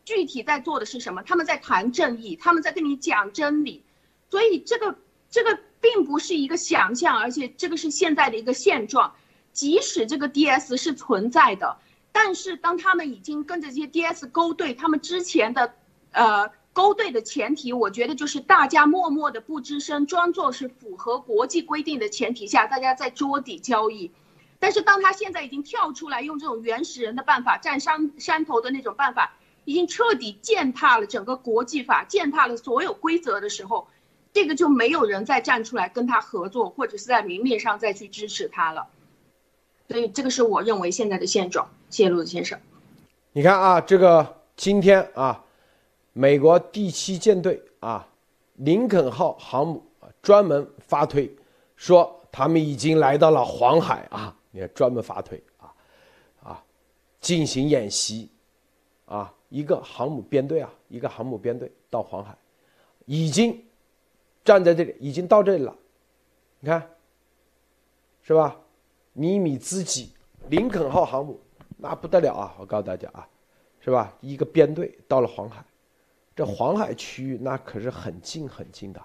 [0.05, 1.23] 具体在做的是什么？
[1.23, 3.83] 他们在谈正义，他们在跟你讲真理。
[4.29, 4.95] 所以这个
[5.31, 5.59] 这个。
[5.81, 9.13] 并不是一个想象，而且这个是现在的一个现状。
[9.51, 11.77] 即使这个 DS 是存在的，
[12.13, 15.73] 但是当他们已经跟着这些 DS 勾兑，他们之前的
[16.11, 24.11] 呃勾兑的前提，我觉得就是大家默默的不吱声，装作是符合国际规定的前提下，大家在桌底交易。
[24.57, 29.33] 但是当他现在已经跳出来，用这种原始人的办法，占山山头的那种办法，
[29.65, 33.89] 已经彻底践踏了整个国际法，践踏了所有规则的时候。
[34.33, 38.87] 这个就没有人再站出来跟他合作，或者是在明面上再去支持他了，
[39.89, 41.69] 所以这个是我认为现在的现状。
[41.89, 42.57] 谢路子先生，
[43.33, 45.43] 你看啊，这个今天啊，
[46.13, 48.07] 美国第七舰队啊，
[48.55, 49.83] 林肯号航母，
[50.21, 51.29] 专门发推
[51.75, 55.67] 说他们已经来到了黄海啊，你看专门发推啊
[56.41, 56.63] 啊，
[57.19, 58.29] 进行演习
[59.05, 62.33] 啊，一个航母编队啊，一个航母编队到黄海，
[63.05, 63.61] 已经。
[64.43, 65.75] 站在这里，已经到这里了，
[66.60, 66.89] 你看，
[68.23, 68.58] 是吧？
[69.13, 70.12] 尼米兹级
[70.47, 71.39] 林肯号航母，
[71.77, 72.56] 那不得了啊！
[72.60, 73.27] 我告诉大家啊，
[73.80, 74.13] 是吧？
[74.21, 75.63] 一个编队到了黄海，
[76.36, 79.01] 这黄海区域那可是很近很近的。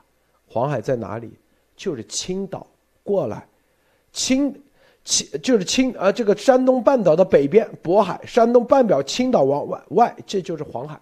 [0.48, 1.36] 黄海在哪里？
[1.74, 2.66] 就是青岛
[3.02, 3.46] 过来，
[4.12, 4.62] 青
[5.04, 10.98] 青就是青呃这个山东半岛的北边渤海，山东半岛青岛往外外，这就是黄海。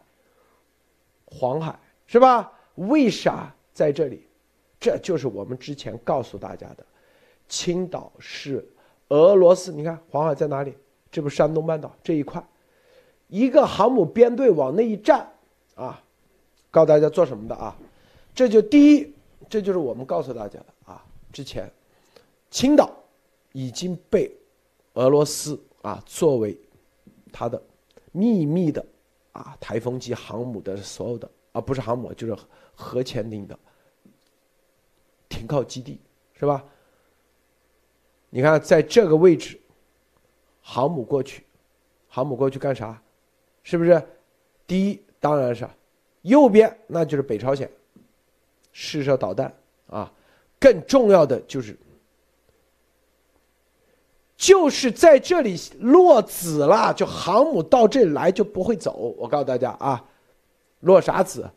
[1.27, 2.53] 黄海是吧？
[2.75, 3.55] 为啥？
[3.74, 4.26] 在这里，
[4.80, 6.87] 这就是我们之前告诉大家的，
[7.48, 8.66] 青岛是
[9.08, 9.72] 俄罗斯。
[9.72, 10.72] 你看黄海在哪里？
[11.10, 12.44] 这不山东半岛这一块，
[13.28, 15.28] 一个航母编队往那一站，
[15.74, 16.02] 啊，
[16.70, 17.76] 告诉大家做什么的啊？
[18.34, 19.12] 这就第一，
[19.48, 21.04] 这就是我们告诉大家的啊。
[21.32, 21.70] 之前，
[22.50, 22.90] 青岛
[23.52, 24.28] 已经被
[24.94, 26.58] 俄罗斯啊作为
[27.32, 27.62] 它的
[28.10, 28.84] 秘密的
[29.30, 32.37] 啊台风级航母的所有的啊不是航母就是
[32.74, 33.58] 核潜艇的
[35.28, 36.00] 停靠基地，
[36.38, 36.64] 是吧？
[38.30, 39.60] 你看在这个位置，
[40.60, 41.44] 航母过去，
[42.08, 43.00] 航母过去干啥？
[43.62, 44.02] 是不是？
[44.66, 45.68] 第一当然是
[46.22, 47.70] 右边，那就是北朝鲜
[48.72, 49.54] 试射导弹
[49.87, 50.12] 啊。
[50.58, 51.76] 更重要的就是，
[54.37, 58.92] 就是在这里落子了，就航母到这里来就不会走。
[59.18, 60.02] 我告诉大家啊，
[60.80, 61.50] 落啥子？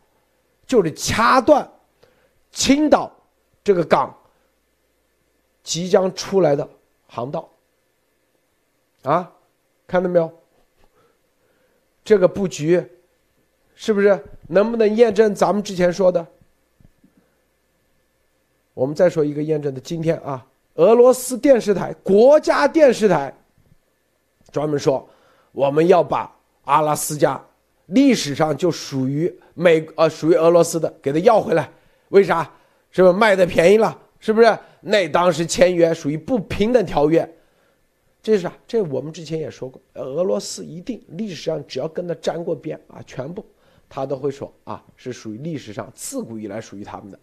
[0.68, 1.68] 就是掐断
[2.52, 3.12] 青岛
[3.64, 4.16] 这个港
[5.64, 6.70] 即将出来的
[7.08, 7.50] 航道。
[9.04, 9.32] 啊，
[9.88, 10.32] 看到没有？
[12.04, 12.86] 这个布局
[13.76, 16.26] 是不是能不能验证咱们之前说的？
[18.74, 23.34] 我们再说一个验证的，今天啊，俄罗斯电视台国家电视台
[24.52, 25.08] 专门说，
[25.52, 26.34] 我们要把
[26.66, 27.44] 阿拉斯加
[27.88, 31.70] 历史上就属于美呃属于俄罗斯的给他要回来，
[32.10, 32.50] 为啥？
[32.92, 34.00] 是不是卖的便宜了？
[34.20, 34.58] 是不是？
[34.82, 37.30] 那当时签约属于不平等条约，
[38.22, 38.54] 这是啥？
[38.66, 43.46] 这我们之前也说过，俄罗斯一定历史上只要跟他沾过边啊，全部
[43.90, 47.20] 他都会说啊，是属于历史上自古以来属于他们的。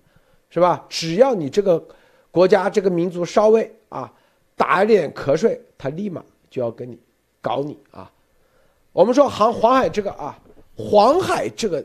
[0.50, 0.86] 是吧？
[0.88, 1.84] 只要你这个
[2.30, 4.12] 国家、这个民族稍微啊
[4.54, 6.96] 打一点瞌睡，他立马就要跟你
[7.40, 8.08] 搞你啊！
[8.92, 10.38] 我们说航黄海这个啊，
[10.76, 11.84] 黄海这个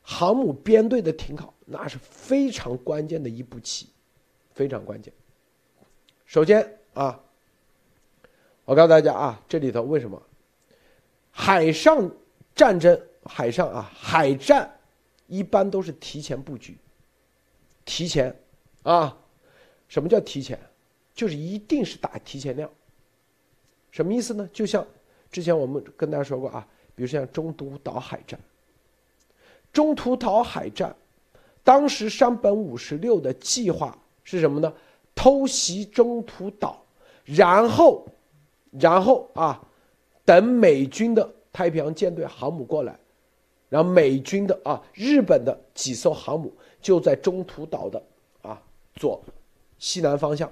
[0.00, 3.88] 航母编队的停靠，那是非常关键的一步棋，
[4.52, 5.12] 非常关键。
[6.26, 7.20] 首先啊，
[8.64, 10.20] 我告诉大家啊，这里头为什么
[11.30, 12.10] 海上
[12.54, 14.70] 战争、海上啊海战
[15.26, 16.76] 一般都是提前布局。
[17.84, 18.34] 提前，
[18.82, 19.18] 啊，
[19.88, 20.58] 什么叫提前？
[21.14, 22.70] 就是一定是打提前量。
[23.90, 24.48] 什么意思呢？
[24.52, 24.86] 就像
[25.30, 28.38] 之前我们跟大家说过啊，比如像中途岛海战。
[29.72, 30.94] 中途岛海战，
[31.64, 34.72] 当时山本五十六的计划是什么呢？
[35.14, 36.84] 偷袭中途岛，
[37.24, 38.06] 然后，
[38.70, 39.62] 然后啊，
[40.24, 42.98] 等美军的太平洋舰队航母过来，
[43.68, 46.52] 然后美军的啊，日本的几艘航母。
[46.82, 48.02] 就在中途岛的
[48.42, 48.60] 啊
[48.96, 49.22] 左
[49.78, 50.50] 西南方向，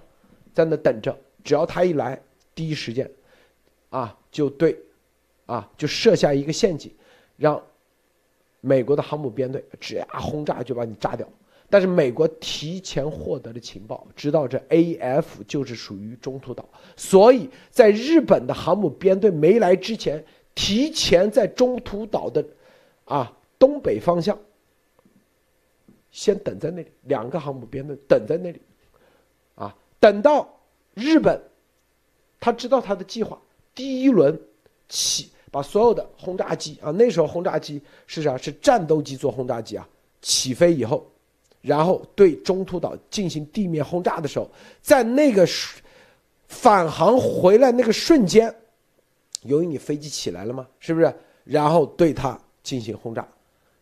[0.54, 1.18] 在那等着。
[1.42, 2.22] 只要他一来，
[2.54, 3.10] 第一时间
[3.88, 4.78] 啊就对
[5.50, 6.92] 啊就设下一个陷阱，
[7.36, 7.60] 让
[8.60, 11.26] 美国的航母编队只要轰炸就把你炸掉。
[11.68, 22.44] 但是美国提前获得了情报，知道这 AF 就是属于中途岛，所以在日本的航母编队没来之前，提前在中途岛的
[23.04, 24.38] 啊东北方向。
[26.12, 28.60] 先等在那里，两个航母编队等在那里，
[29.54, 30.60] 啊，等到
[30.94, 31.40] 日本，
[32.40, 33.40] 他知道他的计划，
[33.76, 34.36] 第一轮
[34.88, 38.36] 起把所有的轰炸机啊，那时候轰炸机是啥？
[38.36, 39.88] 是战斗机做轰炸机啊，
[40.22, 41.06] 起飞以后，
[41.60, 45.46] 然后对中途岛进行地面轰炸的时候，在那个
[46.48, 48.54] 返航回来那个瞬间，
[49.42, 51.14] 由于你飞机起来了嘛，是不是？
[51.44, 53.26] 然后对它进行轰炸，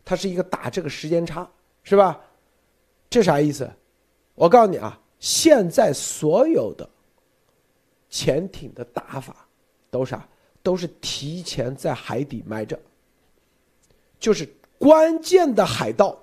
[0.03, 1.49] 它是一个打这个时间差。
[1.81, 2.19] 是吧？
[3.09, 3.67] 这啥意思？
[4.35, 6.87] 我告诉你啊，现在所有的
[8.09, 9.47] 潜艇的打法
[9.89, 10.27] 都啥？
[10.69, 12.79] 都是提前在海底埋着，
[14.19, 16.15] 就是关键的海盗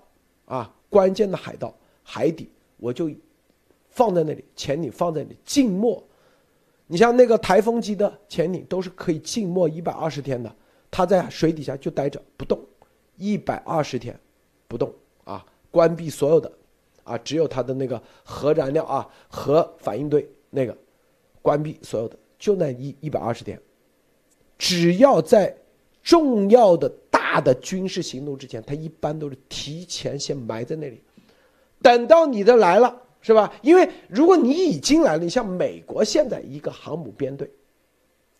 [0.44, 3.10] 啊，关键的海盗海底我就
[3.90, 6.00] 放在那里，潜艇放在那里静默。
[6.86, 10.54] 你像那个台风级的潜艇都是可以静默一百二十天的，
[10.92, 12.56] 它在水底下就待着不动，
[13.16, 14.16] 一百二十天
[14.68, 15.44] 不动啊。
[15.72, 16.52] 关闭所有的，
[17.02, 20.78] 啊，只有它的那个核燃料啊，核反应堆那个，
[21.42, 23.60] 关闭所有的，就那一一百二十天，
[24.58, 25.56] 只要在
[26.02, 31.02] 重要的大的军事行动之前，他一般都是提前先埋在那里，
[31.82, 33.52] 等到你的来了，是吧？
[33.62, 37.50] 因为如果你已经来了，你像美国现在一个航母编队，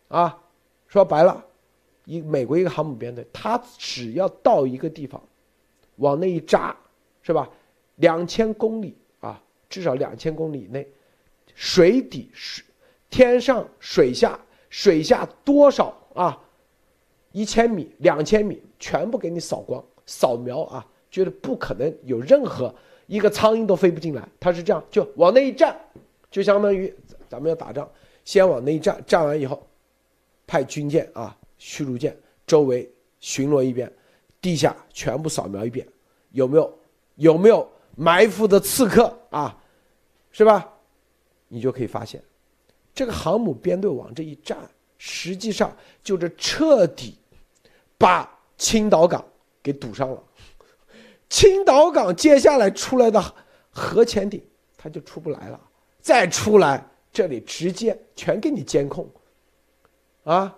[0.07, 0.37] 啊，
[0.87, 1.45] 说白了，
[2.05, 5.21] 一美国一个航母编队，它只要到一个地方，
[5.97, 6.75] 往那一扎。
[7.23, 7.49] 是吧？
[7.95, 10.87] 两千公里啊，至少两千公里以内，
[11.55, 12.63] 水底水，
[13.09, 16.37] 天上水下水下多少啊？
[17.31, 20.85] 一千米、两千米，全部给你扫光、扫描啊！
[21.11, 22.73] 觉得不可能有任何
[23.05, 24.27] 一个苍蝇都飞不进来。
[24.39, 25.79] 他是这样，就往那一站，
[26.31, 26.93] 就相当于
[27.29, 27.89] 咱们要打仗，
[28.25, 29.65] 先往那一站，站完以后，
[30.45, 33.91] 派军舰啊、驱逐舰周围巡逻一遍，
[34.41, 35.87] 地下全部扫描一遍，
[36.31, 36.77] 有没有？
[37.15, 39.59] 有没有埋伏的刺客啊，
[40.31, 40.71] 是吧？
[41.47, 42.23] 你就可以发现，
[42.93, 44.55] 这个航母编队往这一站，
[44.97, 47.17] 实际上就是彻底
[47.97, 49.23] 把青岛港
[49.61, 50.23] 给堵上了。
[51.29, 53.21] 青岛港接下来出来的
[53.69, 54.41] 核潜艇，
[54.77, 55.59] 它就出不来了。
[55.99, 59.09] 再出来，这里直接全给你监控，
[60.23, 60.55] 啊，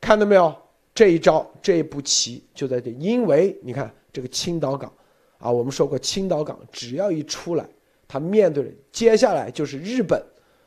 [0.00, 0.54] 看到没有？
[0.94, 2.90] 这一招，这一步棋就在这。
[2.92, 4.92] 因为你看这个青岛港，
[5.38, 7.68] 啊，我们说过青岛港只要一出来，
[8.06, 10.22] 它面对的接下来就是日本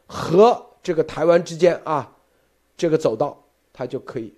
[0.06, 2.16] 和这个台湾之间啊，
[2.78, 3.42] 这个走道
[3.72, 4.34] 它就可以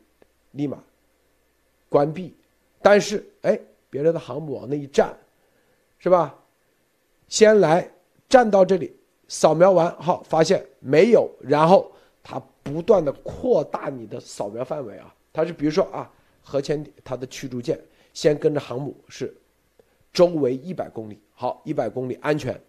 [0.51, 0.81] 立马
[1.89, 2.33] 关闭。
[2.81, 5.17] 但是，哎，别人的航母往那一站，
[5.97, 6.33] 是吧？
[7.27, 7.91] 先来
[8.29, 8.95] 站到这里，
[9.27, 15.11] 扫描完好，发现没有，然后它不断的扩大你的扫描范围啊。
[15.33, 16.07] 它是比如说啊，
[16.43, 17.77] 核潜艇它的驱逐舰
[18.13, 19.35] 先跟着航母是
[20.13, 22.61] 周围一百公里，好，一百公里安全，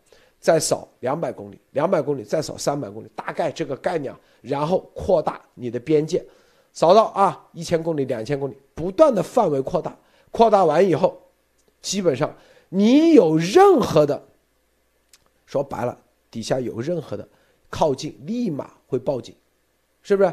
[0.47, 6.25] 再扫两百公里，两百公里再扫三百公里，大概这个概念，然后扩大你的边界，
[6.73, 9.99] 扫到啊一千公里、两千公里，不断的范围扩大，
[10.31, 11.21] 扩大完以后，
[11.83, 12.33] 基本上
[12.69, 14.25] 你有任何的，
[15.47, 15.99] 说白了，
[16.31, 17.29] 底下有任何的
[17.69, 19.35] 靠近，立马会报警，
[20.01, 20.33] 是不是？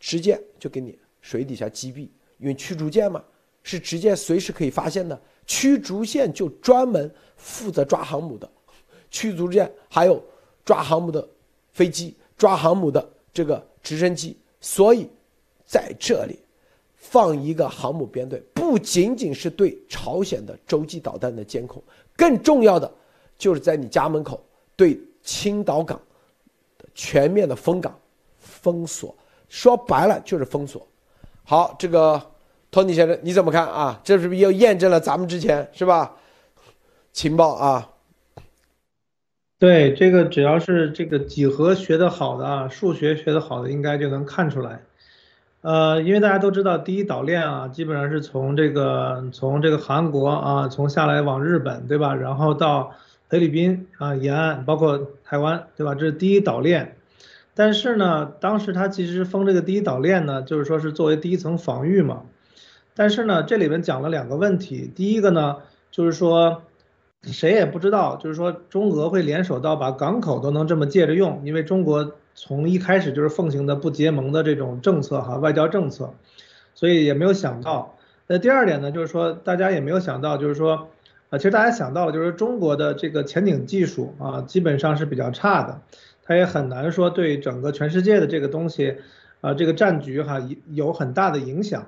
[0.00, 0.98] 直接就给你。
[1.20, 3.22] 水底下击毙，因为驱逐舰嘛，
[3.62, 5.22] 是直接随时可以发现的。
[5.46, 8.50] 驱逐舰就专门负责抓航母的，
[9.12, 10.20] 驱逐舰还有
[10.64, 11.24] 抓航母的
[11.72, 14.36] 飞机、抓航母的这个直升机。
[14.60, 15.08] 所以
[15.64, 16.38] 在这里
[16.96, 21.82] 放一个航母编队，不仅仅是对朝鲜的洲际导弹的监控，
[22.16, 22.90] 更重要的
[23.36, 24.42] 就是在你家门口
[24.74, 26.00] 对青岛港
[26.94, 27.96] 全面的封港、
[28.38, 29.14] 封锁。
[29.48, 30.86] 说白了就是封锁。
[31.44, 32.20] 好，这个
[32.70, 34.00] 托尼先生你怎么看啊？
[34.02, 36.16] 这是不是又验证了咱们之前是吧？
[37.12, 37.91] 情报啊？
[39.62, 44.82] 对，这个只要是这个几何学的好的啊，数学学的好的，应该就能看出来。
[45.60, 52.12] 呃，因为大家都知道，第一岛链啊，基本上是从这个从这个韩国啊，从下来往日本，对吧？
[52.12, 52.96] 然后到
[53.28, 55.94] 菲律宾啊沿岸，包括台湾，对吧？
[55.94, 56.96] 这是第一岛链。
[57.54, 62.22] 但是呢，当时他其实封这个第一岛链呢，就是说是作为第一层防御嘛。
[62.96, 64.90] 但是呢，这里面讲了两个问题。
[64.92, 65.58] 第一个呢，
[65.92, 66.64] 就是说
[67.22, 76.14] 谁也不知道，就是说中俄会联手到把港口都能这么借着用，因为中国从一开始就是奉行的不结盟的这种政策哈，外交政策，
[76.74, 77.96] 所以也没有想到。
[78.26, 80.88] 那第二点呢，就是说大家也没有想到，就是说
[81.30, 85.80] 啊，其实大家想到了，就是中国的这个潜艇技术啊，基本上是比较差的。
[86.24, 88.96] 它也很难说对整个全世界的这个东西，
[89.40, 91.86] 啊，这个战局哈有很大的影响。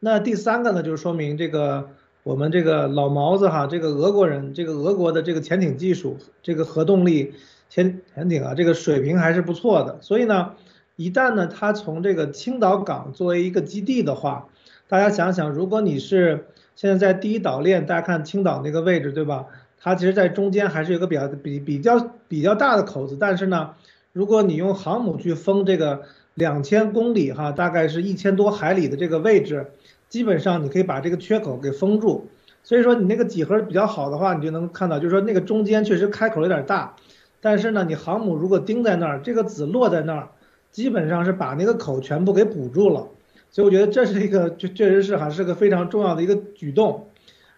[0.00, 1.90] 那第三个呢，就是说明这个
[2.22, 7.34] 我们这个老毛子哈，这个俄国人，这个俄国的这个潜艇技术，这个核动力
[7.68, 9.98] 潜潜艇啊，这个水平还是不错的。
[10.02, 10.52] 所以呢，
[10.96, 14.46] 一旦呢，它从这个青岛港作为一个基地的话，
[14.86, 19.46] 大家想想，如果你是现在在第一岛链，大家看青岛那个位置，对吧？
[19.80, 23.70] 它其实，在中间还是有个比较比比较比较大的口子，但是呢，
[24.12, 26.02] 如果你用航母去封这个
[26.34, 29.72] 两千公里哈，大概是一千多海里的这个位置，
[30.12, 32.28] 基本上你可以把这个缺口给封住。
[32.62, 36.94] 所以说你那个几何比较好的话，你就能看到，就是说那个中间确实开口有点大，
[37.40, 40.28] 但是呢，你航母如果钉在那儿，这个子落在那儿，
[40.70, 43.08] 基本上是把那个口全部给补住了。
[43.50, 47.06] 所以我觉得这是一个确确实是还是个非常重要的一个举动，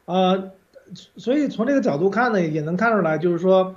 [0.04, 0.52] 呃。
[1.16, 3.74] 所以从这个角度看呢，也能看出来，就是说，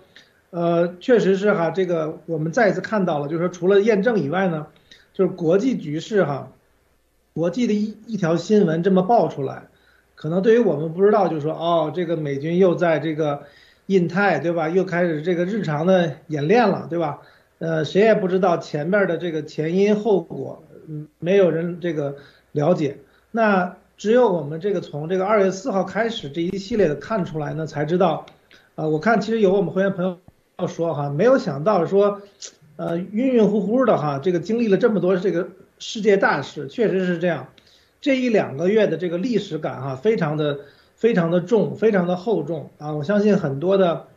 [0.50, 4.68] 呃，确实是哈，这个我们再一次看到了，就是说除了验证以外呢，
[5.14, 6.52] 就是国际局势哈，
[7.38, 9.68] 国际的一一条新闻这么爆出来，
[10.16, 13.44] 可能对于我们不知道，就是说哦，这个美军又在这个
[13.86, 17.20] 印太对吧，又开始这个日常的演练了对吧？
[17.60, 22.16] 呃，谁也不知道前面的这个前因后果，嗯，没有人这个
[22.54, 22.98] 了解。
[23.30, 23.78] 那。
[23.98, 28.28] 只有我们这个从这个二月四号开始这一系列的看出来呢，才知道，
[28.76, 30.20] 啊，我看其实有我们会员朋友
[30.60, 32.22] 要说哈，没有想到说，
[32.76, 35.48] 呃，晕晕乎乎的哈，这个经历了这么多这个
[35.80, 37.48] 世界大事，确实是这样，
[38.02, 40.60] 这一两个月的这个历史感哈，非常的
[40.96, 44.08] 非常的重，非常的厚重啊，我相信很多的，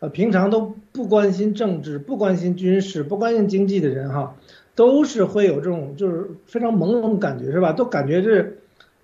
[0.00, 4.36] 呃，平常都不关心政治、不关心军事、不关心经济的人哈，
[4.74, 7.72] 都是会有这种就是非常朦胧的感觉是吧？
[7.72, 8.58] 都感觉是。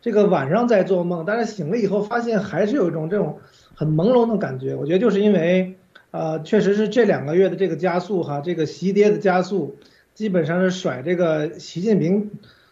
[0.04, 3.38] 这个晚上在做梦，但是醒了以后发现还是有一种这种
[3.76, 4.74] 很朦胧的感觉。
[4.74, 5.76] 我觉得就是因为，
[6.10, 9.76] 呃，确实是这两个月的这个加速哈，这个习跌的加速，
[10.14, 12.30] 基本上是甩这个习近平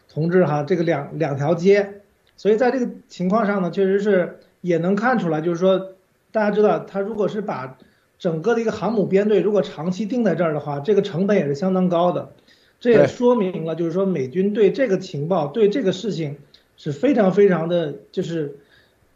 [0.09, 2.01] 同志哈这个两两条街。
[2.37, 5.93] 所以在这个情况上呢，确实是也能看出来，就是说，
[6.33, 7.77] 大家知道，他如果是把
[8.19, 12.33] 整个的一个航母编队如果长期定在这儿的话，这个成本也是相当高的。
[12.79, 16.39] 这也说明了，就是说美军对这个情报、对这个事情
[16.79, 18.57] 是非常非常的，就是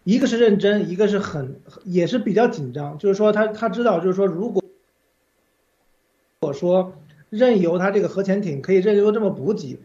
[0.03, 2.99] 一个是认真，一个是很也是比较紧张。
[2.99, 4.63] 就是说他他知道，就是说如果
[6.41, 6.93] 如果说
[7.37, 9.79] 任由它这个核潜艇可以任由这么补给，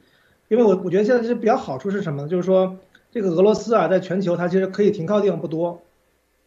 [0.48, 2.28] 因为我我觉得现在是比较好处是什么呢？
[2.28, 2.78] 就是说
[3.12, 5.82] 这个俄罗斯啊，在全球它其实可以停靠地方不多，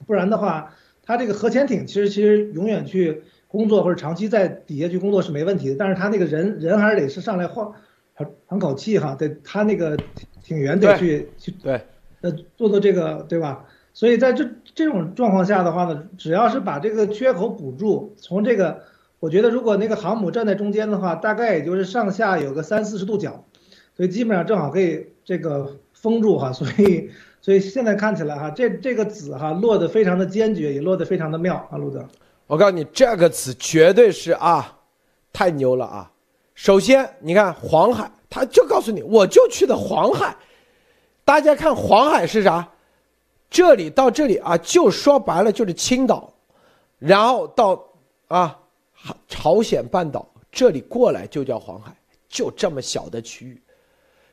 [0.06, 3.22] 不然的话，它这个核潜艇其实其实永远去。
[3.52, 7.70] 工作或者长期在底下去工作是没问题的，但是它那个人人还是得是上来换
[8.16, 9.94] 喘喘口气哈，得他那个
[10.42, 11.82] 艇员得去去对，
[12.22, 13.66] 呃做做这个对吧？
[13.92, 18.84] 所以在这这种状况下的话呢，只要是把这个缺口补住，从这个
[19.22, 23.44] 我觉得如果那个航母站在中间的话，大概也就是上下有个三四十度角，
[23.96, 27.08] 所以基本上正好可以这个封住哈，所以
[27.40, 32.04] 所以现在看起来哈，这这个子哈落得非常的坚决，也落得非常的妙啊，路德。
[32.48, 34.76] 我告诉你，这个词绝对是啊，
[35.32, 36.10] 太牛了啊！
[36.56, 40.34] 首先，你看黄海，他就告诉你，我就去的黄海。
[41.24, 42.68] 大家看黄海是啥？
[43.48, 46.34] 这里到这里啊，就说白了就是青岛，
[46.98, 47.84] 然后到
[48.26, 48.58] 啊
[49.28, 51.94] 朝鲜半岛这里过来就叫黄海，
[52.28, 53.62] 就这么小的区域。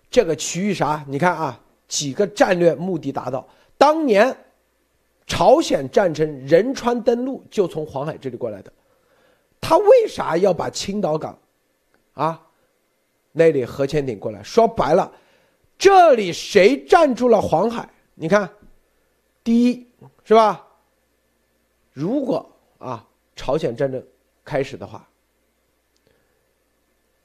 [0.09, 1.03] 这个区域啥？
[1.07, 3.47] 你看啊，几个战略目的达到。
[3.77, 4.35] 当年。
[5.31, 8.73] 朝鲜战争仁川登陆就从黄海这里过来的，
[9.61, 11.37] 他为啥要把青岛港，
[12.13, 12.41] 啊，
[13.31, 14.41] 那里核潜艇过来？
[14.41, 15.13] 说白了，
[15.77, 17.87] 这里谁占住了黄海？
[18.15, 18.49] 你看，
[19.43, 19.87] 第一
[20.23, 20.65] 是吧？
[21.93, 22.49] 如果
[22.79, 23.05] 啊，
[23.35, 24.03] 朝鲜战争
[24.49, 25.07] 开始的话，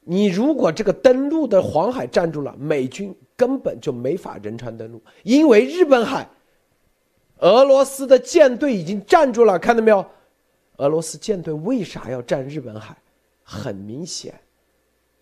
[0.01, 6.29] 你如果这个登陆的黄海站住了，美军根本就没法仁川登陆，因为日本海。
[7.39, 10.07] 俄罗斯的舰队已经站住了，看到没有？
[10.77, 12.97] 俄罗斯舰队为啥要占日本海？
[13.43, 14.39] 很明显，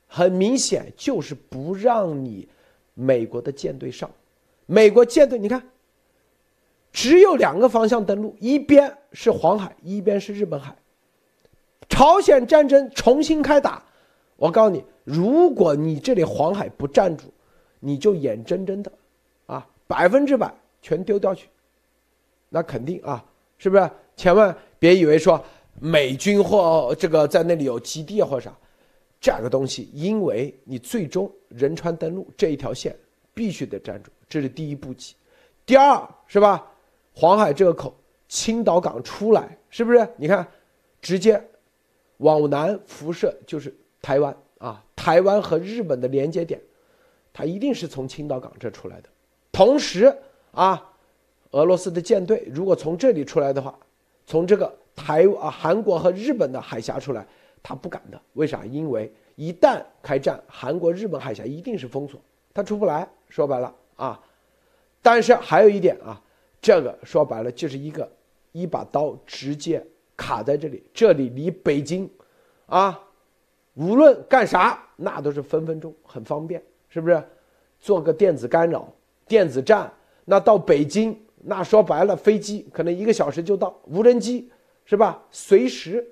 [0.07, 2.49] 很明显就是不让你
[2.95, 4.11] 美国的舰队上。
[4.67, 5.63] 美国舰队，你看，
[6.93, 10.77] 只有两个方向登陆，一边是黄海，一边是日本海。
[11.93, 13.85] 朝鲜战争重新开打，
[14.37, 17.25] 我告诉你，如果你这里黄海不站住，
[17.81, 18.91] 你就眼睁睁的，
[19.45, 21.51] 啊，百分之百全丢掉去。
[22.49, 23.23] 那肯定啊，
[23.59, 23.91] 是不是？
[24.17, 25.39] 千万别以为说
[25.79, 28.51] 美军或这个在那里有基地或啥，
[29.21, 32.97] 这个东西，因为你最终仁川登陆这一条线
[33.35, 35.15] 必须得站住，这是第一步棋。
[35.67, 36.67] 第二是吧？
[37.13, 37.95] 黄海这个口，
[38.29, 40.09] 青岛港出来，是不是？
[40.17, 40.49] 你看，
[41.03, 41.43] 直接
[42.23, 46.61] 往南辐射就是台湾啊，台湾和日本的连接点，
[47.33, 49.09] 它一定是从青岛港这出来的。
[49.53, 50.17] 同时
[50.53, 50.89] 啊。
[51.55, 53.79] 俄罗斯的舰队如果从这里出来的话，
[54.25, 57.27] 从这个台啊韩国和日本的海峡出来，
[57.63, 58.19] 他不敢的。
[58.33, 58.65] 为啥？
[58.65, 62.19] 因为一旦开战，韩国、日本海峡一定是封锁，
[62.55, 63.07] 他出不来。
[63.29, 64.19] 说白了啊，
[65.03, 66.19] 但是还有一点啊，
[66.63, 68.11] 这个说白了就是一个
[68.53, 69.87] 一把刀直接
[70.23, 72.09] 卡在这里，这里离北京
[72.67, 73.01] 啊，
[73.75, 77.21] 无论干啥那都是分分钟很方便，是不是？
[77.81, 78.87] 做个电子干扰、
[79.27, 79.93] 电子战，
[80.25, 81.19] 那到北京。
[81.45, 84.49] 那说白了，飞机可能一个小时就到，无人机
[84.85, 85.21] 是吧？
[85.33, 86.07] 随时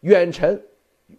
[0.00, 0.60] 远程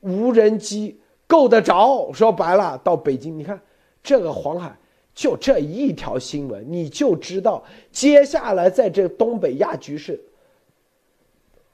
[0.01, 2.11] 无人机够得着。
[2.11, 3.57] 说白了，到北京，你看
[4.03, 4.77] 这个黄海
[5.13, 7.63] 就这一条新闻，你就知道
[7.93, 10.21] 接下来在这东北亚局势，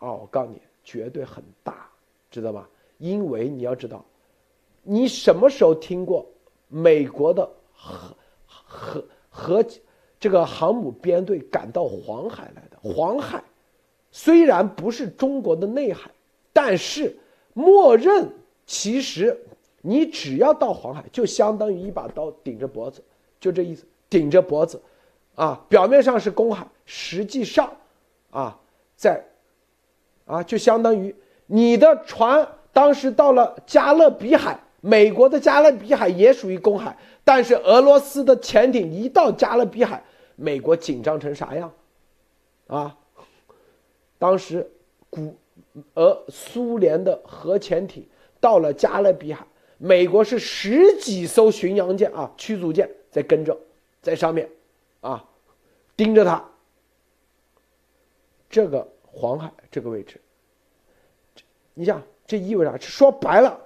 [0.03, 1.89] 哦，我告诉你，绝对很大，
[2.29, 2.69] 知道吧？
[2.97, 4.03] 因为你要知道，
[4.81, 6.25] 你什么时候听过
[6.67, 9.65] 美国的核核核？
[10.19, 12.77] 这个航母编队赶到黄海来的。
[12.81, 13.43] 黄海
[14.11, 16.11] 虽然不是中国的内海，
[16.51, 17.17] 但是
[17.53, 18.29] 默认
[18.65, 19.37] 其实
[19.81, 23.01] 你只要到黄海，就相当于一把刀顶着脖子，
[23.39, 24.81] 就这意思，顶着脖子，
[25.35, 27.73] 啊，表面上是公海，实际上，
[28.31, 28.57] 啊，
[28.95, 29.21] 在，
[30.25, 31.15] 啊，就相当于
[31.47, 40.03] 你的船当时到了加勒比海，美国的加勒比海也属于公海，但是俄罗斯的潜艇一到加勒比海。
[40.35, 41.71] 美国紧张成啥样？
[42.65, 42.97] 啊，
[44.17, 44.67] 当时
[45.09, 45.35] 古
[45.93, 48.07] 俄苏联的核潜艇
[48.39, 49.45] 到了加勒比海，
[49.77, 53.55] 美国是十几艘巡洋舰啊，驱逐舰在跟着，
[54.01, 54.49] 在上面，
[55.01, 55.23] 啊，
[55.95, 56.43] 盯着它。
[58.49, 60.19] 这个黄海这个位置，
[61.73, 62.77] 你想这意味着啥？
[62.79, 63.57] 说白了，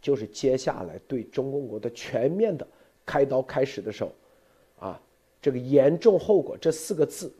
[0.00, 2.66] 就是接下来对中共国的全面的
[3.04, 4.12] 开刀开始的时候，
[4.78, 5.00] 啊。
[5.40, 7.32] 这个严重后果这四个字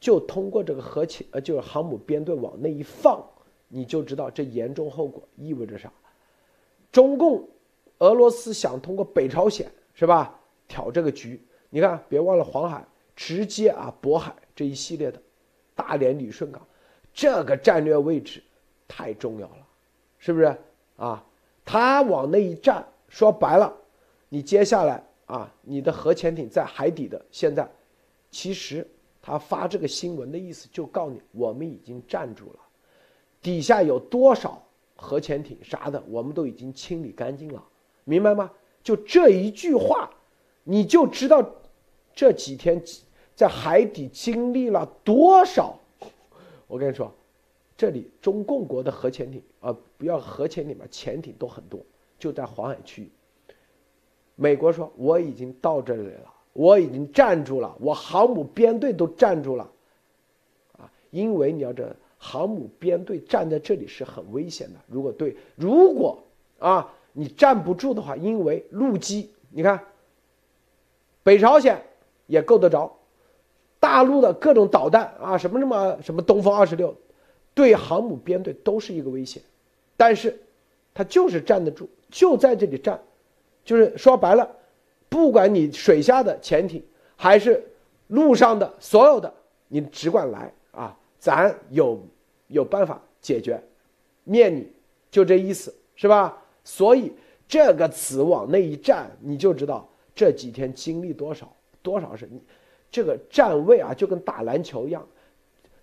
[0.00, 3.24] 就通过这个核潜呃，就是航母编队往那一放，
[3.68, 5.90] 你就知道这严重后果意味着啥。
[6.90, 7.48] 中共、
[7.98, 10.36] 俄罗斯想通过北朝鲜是吧
[10.66, 11.40] 挑这个局？
[11.70, 12.84] 你看，别忘了黄海
[13.14, 15.22] 直接啊，渤海这一系列的，
[15.82, 16.64] 大连、旅顺港，
[17.12, 18.40] 这个战略位置
[18.86, 19.66] 太重要了，
[20.16, 20.56] 是不是
[20.96, 21.24] 啊？
[21.64, 23.74] 他往那一站，说白了，
[24.28, 27.68] 你接下来啊，你的核潜艇在海底的，现在
[28.30, 28.88] 其实
[29.20, 32.60] 他发这个新闻的意思就告诉你，我们已经站住了，
[33.40, 34.62] 底下有多少
[34.94, 37.60] 核潜艇啥的，我们都已经清理干净了，
[38.04, 38.48] 明白吗？
[38.84, 40.08] 就这一句话，
[40.62, 41.44] 你就知道。
[42.14, 42.78] 这几天
[43.34, 45.78] 在海底经历了多少？
[46.66, 47.12] 我跟你说，
[47.76, 51.80] 这里中共国的核潜艇啊，不要核潜艇吧，潜艇都很多，
[52.18, 53.10] 就在黄海区域。
[54.36, 59.70] 美国说我已经到这里了，我已经站住了，我航母编队都站住了，
[60.78, 64.78] 啊，因为你要这航母编队站在这里是很危险的。
[64.86, 66.22] 如果对，如果
[66.58, 69.82] 啊你站不住的话，因为陆基，你看
[71.22, 71.82] 北朝鲜。
[72.28, 72.90] 也够得着，
[73.82, 76.96] 大陆的各种导弹啊，什么什么什么东风二十六，
[77.52, 79.40] 对航母编队都是一个威胁，
[79.96, 80.40] 但是，
[80.94, 83.02] 它就是站得住，就在这里站，
[83.64, 84.48] 就是说白了，
[85.08, 86.80] 不管你水下的潜艇
[87.16, 87.60] 还是
[88.06, 89.34] 陆上的所有的，
[89.66, 92.00] 你只管来啊，咱有
[92.46, 93.60] 有办法解决，
[94.22, 94.70] 灭你，
[95.10, 96.40] 就这意思是吧？
[96.62, 97.12] 所以
[97.48, 101.52] 这个词往那一站，你就知道这几天经历多少。
[101.82, 102.40] 多少是你
[102.92, 105.04] 这个站位啊，就跟打篮球一样，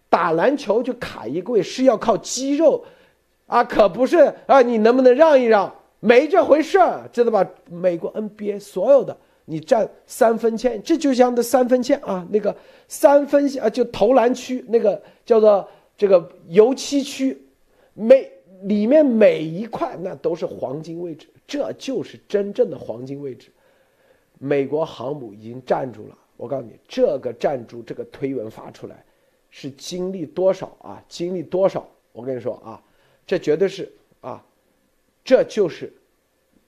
[0.10, 2.86] 打篮球就卡一个位是要靠肌肉
[3.48, 5.76] 啊，可不是啊，你能不能让一让？
[6.00, 7.46] 没这回事儿，知道吧？
[7.70, 12.56] 美国 NBA 所有的你站三分线，这就像那三分线啊，那个
[12.88, 17.38] 三分线啊，就投篮区那个叫做这个油漆区，
[17.96, 18.32] 每
[18.62, 23.50] 里面每一块那都是黄金位置，这就是真正的黄金位置。
[24.38, 29.04] 美国航母已经站住了，我告诉你，这个站住，这个推文发出来，
[29.50, 31.04] 是经历多少啊？
[31.10, 31.86] 经历多少？
[32.14, 32.82] 我跟你说啊，
[33.28, 34.42] 这绝对是啊，
[35.22, 35.92] 这就是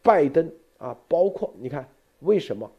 [0.02, 1.88] 拜登啊，包括你看
[2.20, 2.70] 为什么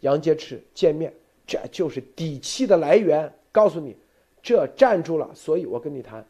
[0.00, 1.14] 杨洁篪见面，
[1.46, 3.32] 这就是底气的来源。
[3.52, 3.96] 告诉你，
[4.42, 6.26] 这站住了，所以我跟你谈，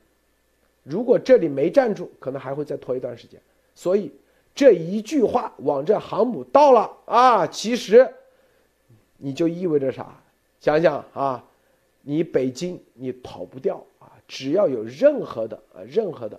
[0.82, 3.40] 如果这里没站住，可能还会再拖一段时间。
[3.74, 4.12] 所以。
[4.54, 8.06] 这一句话往这航母到了啊，其实
[9.24, 10.04] 你就意味着啥？
[10.58, 11.44] 想想啊，
[12.02, 16.38] 你北京你跑不掉啊，只要有任何的啊，任何的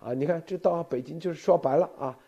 [0.00, 2.18] 啊，你看这到北京就是说白了啊，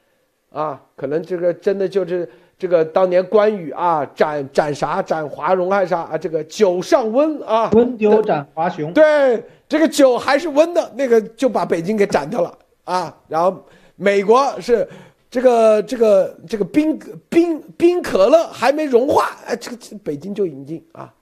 [0.52, 13.64] 啊，可能这个真的就是这个当年关羽啊斩斩啥斩华容还是啥啊，这个酒上温啊，温酒斩华雄，对，这个酒还是温的，那个就把北京给斩掉了啊，然后
[13.96, 14.88] 美国是。
[15.30, 16.98] 这个这个这个冰
[17.28, 21.12] 冰冰可乐还没融化，哎，这个北京就引进啊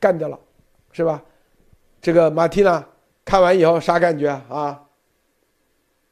[0.00, 0.38] 干掉了，
[0.92, 1.22] 是吧？
[2.00, 2.86] 这个马蒂娜
[3.24, 4.84] 看完以后啥感觉啊？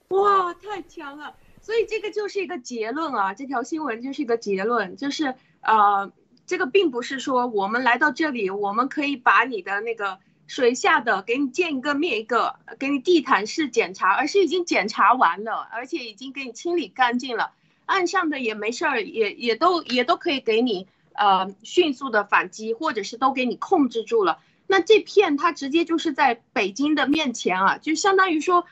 [0.08, 1.34] 哇，太强了！
[1.60, 6.12] 所以这个就是一个结论啊，这条新闻就是一个结论，就是呃，
[6.46, 10.18] 这个并不是说我们来到这里，我们可以把你的那个。
[10.46, 17.52] 水下的给你见一个灭一个，给你地毯式检查，而是已经检查完了，而且已经给你清理干净了。
[17.84, 24.38] 岸上的也没事儿，也也都也都可以给你呃迅速的反击，或者是都给你控制住了。
[24.66, 28.66] 那这片它直接就是在北京的面前啊，就相当于说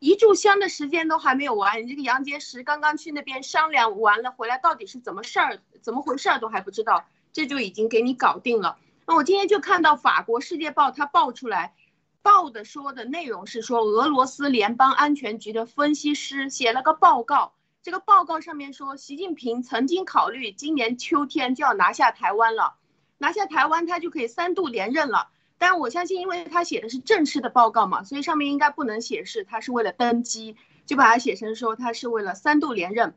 [0.00, 8.76] 一炷香的时间都还没有完，你这个杨洁篪刚刚去那边商量完了回来，到底是怎么事儿，怎么回事儿都还不知道，这就已经给你搞定了。
[9.08, 11.72] 那我今天就看到法国《世界报》它报出来，
[12.20, 22.74] 报的说的内容是说，俄罗斯联邦安全局的分析师写了个报告，这个报告上面说，习近平曾经考虑今年秋天就要拿下台湾了，
[23.16, 25.28] 拿下台湾他就可以三度连任了。
[25.56, 30.54] 但我相信，因为他写的是正式的报告嘛，所以上面应该不能显示他是为了登基，
[30.84, 33.14] 就把它写成说他是为了三度连任。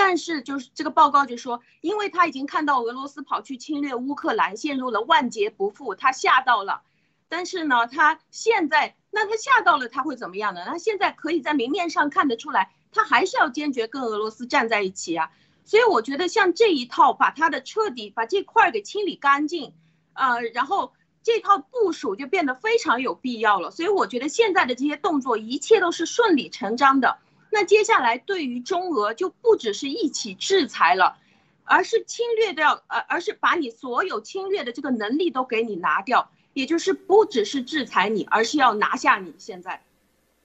[0.00, 6.82] 但是就是这个报告就说，因为他已经看到俄罗斯跑去侵略乌克兰，陷入了万劫不复，他吓到了。
[7.28, 10.64] 但是呢，他现在那他吓到了，他会怎么样呢？
[10.64, 15.32] 他现在可以在明面上看得出来，他还是要坚决跟俄罗斯站在一起啊。
[15.64, 19.72] 所以我觉得像这一套，把他的彻底把这块给清理干净，
[20.12, 20.92] 呃，然后
[21.24, 23.72] 这套部署就变得非常有必要了。
[23.72, 27.18] 所以我觉得现在的这些动作，一切都是顺理成章的。
[27.50, 31.16] 那接下来对于中俄就不只是一起制裁了，
[31.64, 36.30] 而是侵略掉，呃，而是把你所有侵略的这个能力都给你拿掉。
[36.54, 39.32] 也就是不只是制裁你，而是要拿下你。
[39.38, 39.80] 现在，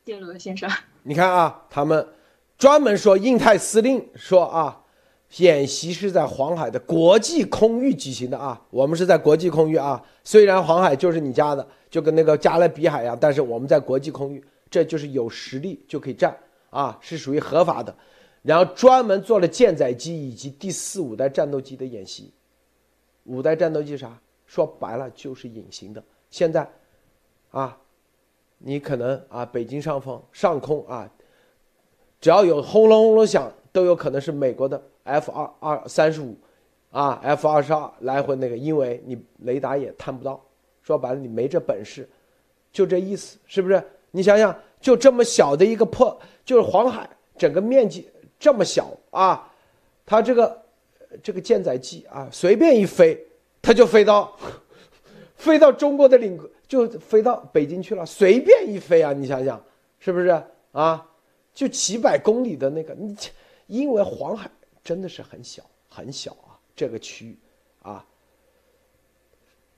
[0.05, 0.69] 谢罗先生，
[1.01, 2.07] 你看啊，他们
[2.55, 4.83] 专门说印太司令说啊，
[5.37, 16.37] 演习是在黄海的国际空域举行的啊，我们是在国际空域啊，虽然黄海就是你家的，就跟那个加勒比海一样，但是我们在国际空域，这就是有实力就可以战
[16.73, 17.95] 啊，是属于合法的。
[18.41, 22.33] 然后专门做了舰载机以及第四五代战斗机的演习，
[23.23, 24.19] 五代战斗机啥？
[24.45, 26.03] 说白了就是隐形的。
[26.29, 26.69] 现在，
[27.51, 27.77] 啊，
[28.57, 31.09] 你可能啊，北京上方上空啊，
[32.19, 36.35] 只要有轰隆轰隆响，都有可能是美国的 F 二二三十五，
[36.91, 40.43] 啊，F 二十二来回那个，因为你雷达也探不到。
[40.81, 42.09] 说白了，你没这本事，
[42.73, 43.81] 就这意思，是不是？
[44.11, 44.53] 你想想，
[44.83, 48.05] 就这么小的一个破，就是黄海整个面积。
[48.37, 49.49] 这么小啊，
[50.05, 50.61] 它这个
[51.23, 53.17] 这个舰载机啊，随便一飞，
[53.61, 54.37] 它就飞到
[55.37, 58.05] 飞到中国的领，就飞到北京去了。
[58.05, 59.63] 随便一飞啊，你想想
[59.99, 60.27] 是不是
[60.73, 61.09] 啊？
[61.53, 63.15] 就几百公里的那个，你
[63.67, 64.51] 因为黄海
[64.83, 67.37] 真的是很小很小啊，这个区域
[67.83, 68.05] 啊，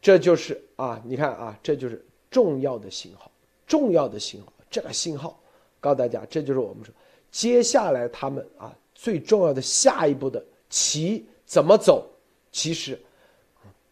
[0.01, 3.29] 这就是啊，你看啊，这就是重要的信号，
[3.67, 4.51] 重要的信号。
[4.75, 5.39] 这个信号
[5.79, 6.93] 告诉大家，这就是我们说。
[7.31, 12.05] 接下来他们啊最重要的下一步的棋怎么走，
[12.51, 13.01] 其实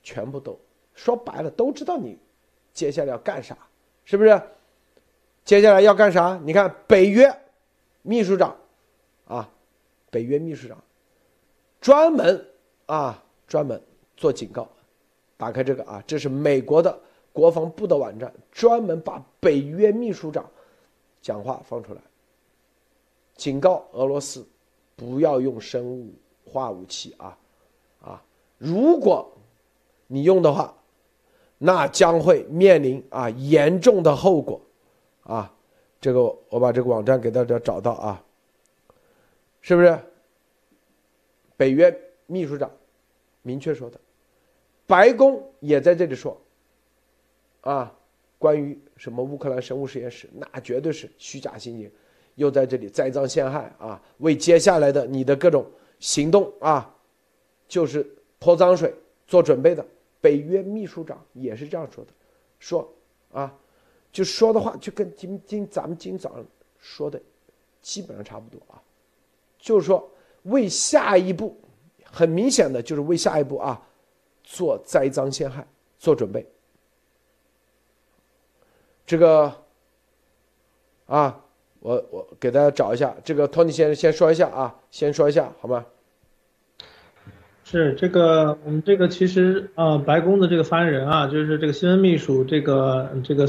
[0.01, 0.59] 全部都
[0.93, 2.19] 说白了都知道你
[2.73, 3.57] 接下来要干啥，
[4.03, 4.41] 是不是？
[5.45, 6.37] 接下来要干啥？
[6.43, 7.33] 你看北约
[8.01, 8.53] 秘书长
[9.25, 9.49] 啊，
[10.09, 10.77] 北约秘书长
[11.79, 12.45] 专门
[12.87, 13.81] 啊专门
[14.17, 14.67] 做警告，
[15.37, 16.99] 打开这个啊，这是美国的
[17.31, 20.45] 国防部的网站，专门把北约秘书长
[21.23, 22.01] 讲话放出来。
[23.35, 24.45] 警告俄罗斯，
[24.95, 26.13] 不要用生物
[26.45, 27.35] 化武器啊，
[28.03, 28.23] 啊！
[28.59, 29.27] 如果
[30.05, 30.77] 你用的话，
[31.57, 34.61] 那将会面临啊严重的后果，
[35.23, 35.51] 啊！
[35.99, 38.23] 这个我把这个网站给大家找到啊，
[39.61, 39.97] 是不是？
[41.55, 42.69] 北约秘书长
[43.41, 43.99] 明确说的，
[44.85, 46.39] 白宫也在这里说，
[47.61, 47.95] 啊，
[48.43, 51.89] 关于什么乌克兰生物实验室，那绝对是虚假信息。
[52.35, 54.01] 又在这里栽赃陷害啊！
[54.17, 55.65] 为接下来的你的各种
[55.99, 56.93] 行动啊，
[57.69, 58.05] 就是
[58.39, 58.93] 泼脏水
[59.25, 59.85] 做准备的。
[60.19, 62.11] 北约秘书长也是这样说的，
[62.59, 62.93] 说
[63.31, 63.57] 啊，
[64.11, 66.45] 就说的话就跟今今咱们今早上
[66.79, 67.21] 说的
[67.81, 68.75] 基本上差不多啊，
[69.57, 70.05] 就是说
[70.41, 71.55] 为下一步，
[72.03, 73.81] 很明显的就是为下一步啊
[74.43, 75.65] 做栽赃陷害
[75.97, 76.45] 做准备。
[79.05, 79.53] 这个
[81.05, 81.39] 啊。
[81.85, 85.85] 我我给大家找一下，这个托尼先生先说一下啊，先说一下好吗？
[87.65, 93.45] 是这个，我们这个其实啊，白宫的这个发言人啊，就是这个新闻秘书这个这个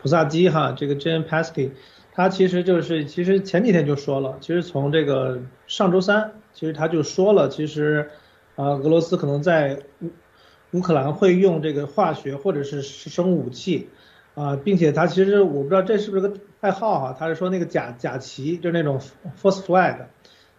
[0.00, 1.70] 普萨基哈，这个 Jane Pasky，
[2.12, 8.10] 他其实就是其实前几天就说了，其实从这个上周三，其实他就说了，其实
[8.56, 10.10] 啊，俄罗斯可能在乌
[10.72, 13.88] 乌克兰会用这个化学或者是生物武器。
[14.34, 18.98] 啊，并且他其实我不知道这是不是个代号哈，他是说那个假假旗，就是那种
[19.40, 19.96] false flag，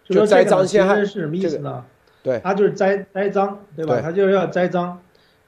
[0.04, 1.84] 就说这个其实是什么意思呢？
[2.22, 4.00] 对，他就是栽栽赃，对吧？
[4.00, 4.98] 他就是要栽赃，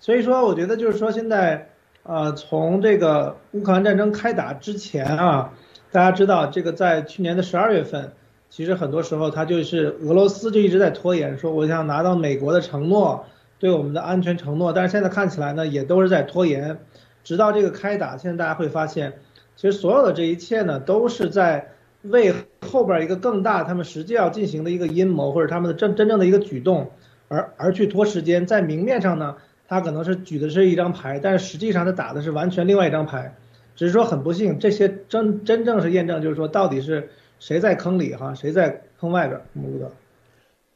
[0.01, 1.69] 所以说我觉得就是说现在，
[2.03, 5.53] 呃，从这个乌克兰战争开打之前啊，
[5.93, 8.13] 大家知道这个在去年的十二月份，
[8.51, 13.25] 其实很多时候他就是俄罗斯就一直在拖延，说我想拿到美国的承诺，
[13.61, 16.79] 对我们的安全承诺，但是现在看起来呢，也都是在拖延。
[17.27, 19.15] 直到这个开打，现在大家会发现，
[19.57, 21.73] 其实所有的这一切呢，都是在
[22.03, 26.93] 为后边一个更大他们实际要进行的一个阴谋，或者他们的真真正的一个举动，
[27.27, 28.47] 而而去拖时间。
[28.47, 29.35] 在明面上呢，
[29.67, 33.35] 他可能是举的是一张牌，但是实际上他打的是完全另外一张牌。
[33.75, 37.11] 只是说很不幸，这些真真正是验证，就是说到底是
[37.41, 39.41] 谁在坑里哈，谁在坑外边。
[39.53, 39.91] 穆德，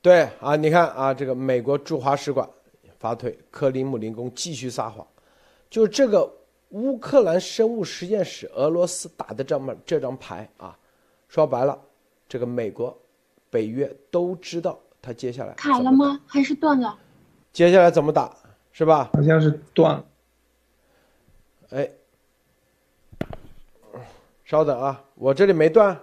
[0.02, 2.48] 对啊，你看啊，这个美国驻华使馆
[2.98, 5.06] 发推，克里姆林宫继续撒谎，
[5.70, 6.28] 就这个。
[6.70, 10.76] 乌克兰生物实验室，俄罗斯打的这么这张牌啊，
[11.28, 11.78] 说白了，
[12.28, 12.96] 这个美国、
[13.48, 16.20] 北约都知道他接下来卡了吗？
[16.26, 16.96] 还是断了？
[17.52, 18.34] 接下来怎么打？
[18.72, 19.10] 是吧？
[19.12, 20.04] 好像是断了。
[21.70, 21.90] 哎，
[24.44, 25.98] 稍等啊，我这里没断。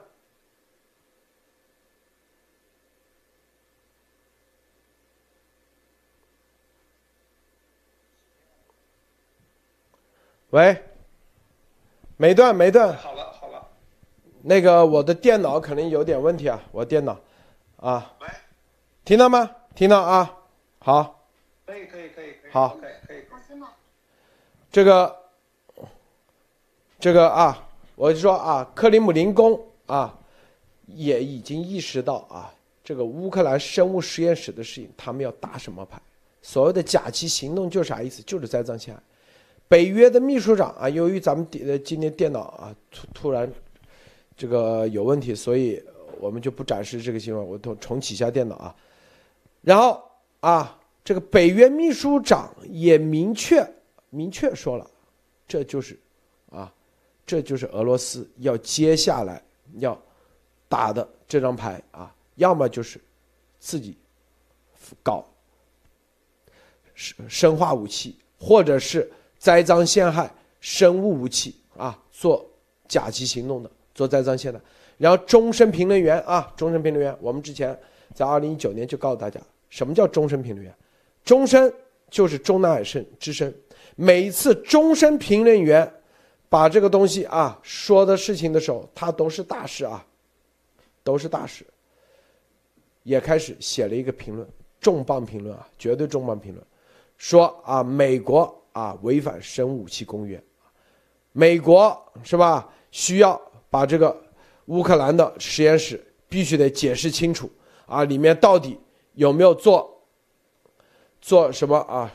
[10.51, 10.83] 喂，
[12.17, 12.95] 没断没断。
[12.95, 13.67] 好了好了，
[14.43, 17.19] 那个我的电脑可能有点问题啊，我电脑，
[17.77, 18.13] 啊。
[18.21, 18.27] 喂，
[19.03, 19.49] 听到吗？
[19.75, 20.37] 听到啊，
[20.79, 21.25] 好。
[21.65, 22.51] 可以可以可以可以。
[22.51, 22.69] 好。
[22.79, 23.17] 可以可以。
[24.69, 25.15] 这个
[26.99, 30.15] 这个啊，我就说啊，克里姆林宫啊，
[30.85, 35.99] 也已经意识到啊，这个乌克兰生物实验室的事情，他们要打什么牌？
[36.41, 38.21] 所谓的假期行动就啥意思？
[38.23, 39.01] 就是栽赃陷害。
[39.69, 43.51] 北约的秘书长啊，由于咱们的今天电脑啊突突然
[44.37, 45.83] 这个有问题，所以
[46.19, 48.75] 我们就不展示这个新闻，我重重启一下电脑啊。
[49.61, 50.01] 然后
[50.39, 53.67] 啊，这个北约秘书长也明确
[54.09, 54.89] 明确说了，
[55.45, 55.99] 这就是
[56.49, 56.73] 啊，
[57.25, 59.43] 这就是俄罗斯要接下来
[59.79, 60.01] 要
[60.69, 63.01] 打的这张牌啊，要么就是
[63.59, 63.97] 自己
[65.03, 65.25] 搞
[66.95, 69.11] 生生化武器，或者是。
[69.37, 72.45] 栽赃陷害生物武器啊，做
[72.87, 74.59] 甲级行动的，做栽赃陷害。
[74.97, 77.77] 然后终身评论员啊，终身评论员，我们之前
[78.15, 80.73] 在二零一九年就告诉大家，什么叫终身评论员？
[81.23, 81.71] 终身
[82.09, 83.53] 就是中南海深之深，
[83.95, 85.91] 每一次终身评论员
[86.49, 90.03] 把这个东西啊说的事情的时候，他都是大事啊，
[91.03, 91.63] 都是大事。
[93.03, 94.47] 也开始写了一个评论，
[94.81, 96.65] 重磅评论啊，绝对重磅评论，
[97.17, 98.53] 说啊，美国。
[98.77, 100.39] 啊，违反生物武器公约，
[101.31, 102.69] 美国是吧？
[102.91, 104.15] 需要把这个
[104.65, 105.99] 乌克兰的实验室
[106.29, 107.49] 必须得解释清楚
[107.87, 108.79] 啊，里面到底
[109.15, 109.99] 有没有做
[111.19, 112.13] 做什么啊？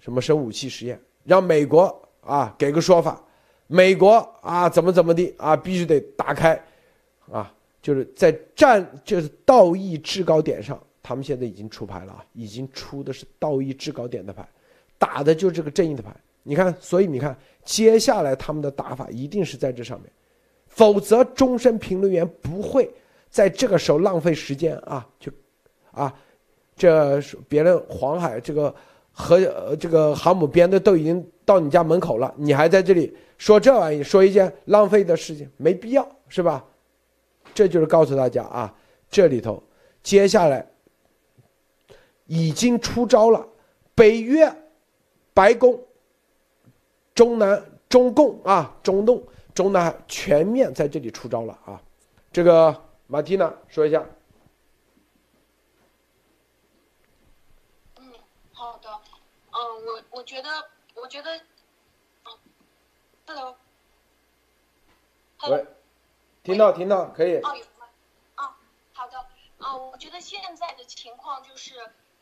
[0.00, 0.98] 什么生物武器实验？
[1.24, 3.22] 让美国啊给个说法。
[3.66, 5.54] 美国啊怎么怎么的啊？
[5.54, 6.58] 必须得打开
[7.30, 7.52] 啊，
[7.82, 14.48] 就是在战就是道义制高点上，他们现在已经出牌了啊，已经出的是道义制高点的牌。
[14.98, 20.10] 打的就是这个正义的牌，你看，所以你看，接下来他们的打法一定是在这上面，
[20.66, 22.90] 否则终身评论员不会
[23.30, 25.30] 在这个时候浪费时间啊，就
[25.92, 26.12] 啊，
[26.74, 28.74] 这别人黄海这个
[29.12, 36.64] 和这个航母编队都已经到你家门口了，你还在这里说这玩意，说一件浪费的事情，没必要，是吧？
[37.54, 38.74] 这就是告诉大家啊，
[39.08, 39.62] 这里头
[40.02, 40.66] 接下来
[42.26, 43.46] 已经出招了，
[43.94, 44.52] 北约。
[45.38, 45.80] 白宫、
[47.14, 49.22] 中南、中共啊，中东、
[49.54, 51.80] 中南全面在这里出招了啊！
[52.32, 54.04] 这个马蒂娜说一下。
[57.98, 58.12] 嗯，
[58.52, 58.90] 好的。
[59.52, 60.50] 嗯，我我觉得，
[60.96, 62.32] 我觉得，嗯
[63.24, 63.56] ，hello。
[65.50, 65.64] 喂，
[66.42, 67.36] 听到听到，可以。
[67.36, 67.86] 哦，有吗？
[68.34, 68.58] 啊，
[68.92, 69.16] 好的。
[69.58, 71.74] 啊，我觉得现在的情况就是。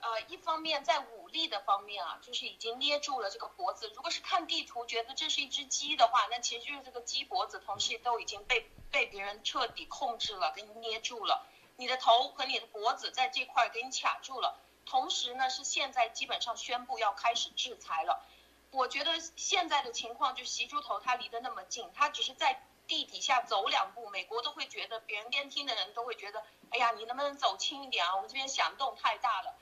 [0.07, 3.91] 呃，一方面在武力的方面啊，就是已经捏住了这个脖子。
[3.93, 11.45] 如果是看地图觉得这是一只鸡的话，那其实就是这个鸡脖子同时都已经被被别人彻底控制了，给你捏住了。
[11.77, 14.57] 你的头和你的脖子在这块给你卡住了。
[14.85, 18.25] 同时呢，是现在基本上宣布要开始制裁了。
[18.71, 28.15] 我觉得现在的情况就习猪头他离得那么近，他只是在地底下走两步，美国都会觉得，别人监听的人都会觉得，哎呀，你能不能走轻一点啊？
[28.15, 29.57] 我们这边响动太大了。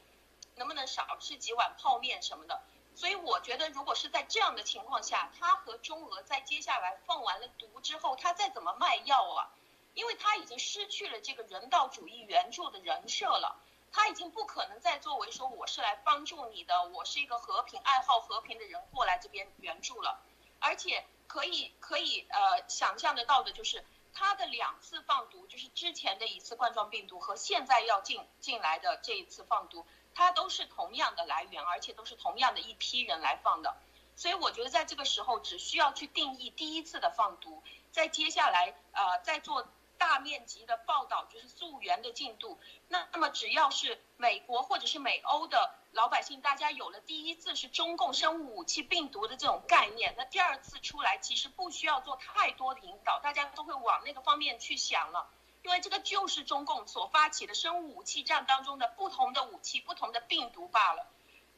[0.57, 2.63] 能不能少吃几碗泡面什么的？
[2.97, 9.51] 所以我觉得，如果是在这样的情况下，他和中俄在接下来放完了毒之后，他再怎么卖药啊？
[9.95, 20.21] 因为他已经失去了这个人道主义援助的人设了，他已经不可能再作为说我是来帮助你的，我是一个和平爱好和平的人过来这边援助了。
[20.61, 29.85] 而且可以可以呃想象得到的就是，他的两次放毒，就是之前的一次冠状病毒和现在要进进来的这一次放毒。
[30.15, 33.77] 它都是同样的来源，而且都是同样的一批人来放的，
[34.17, 39.67] 所以我觉得在这个时候只需要去定义第一次的放毒，在接下来呃再做
[39.99, 42.59] 大面积的报道，就是溯源的进度。
[42.89, 55.29] 那那么只要是美国或者是美欧的老百姓，大家有了第一次是中共生物武器病毒的这种概念，那第二次出来其实不需要做太多的引导，大家都会往那个方面去想了。
[55.65, 61.07] 因为这个就是中共所发起的生物武器战当中的不同的武器、不同的病毒罢了，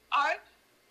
[0.08, 0.40] 而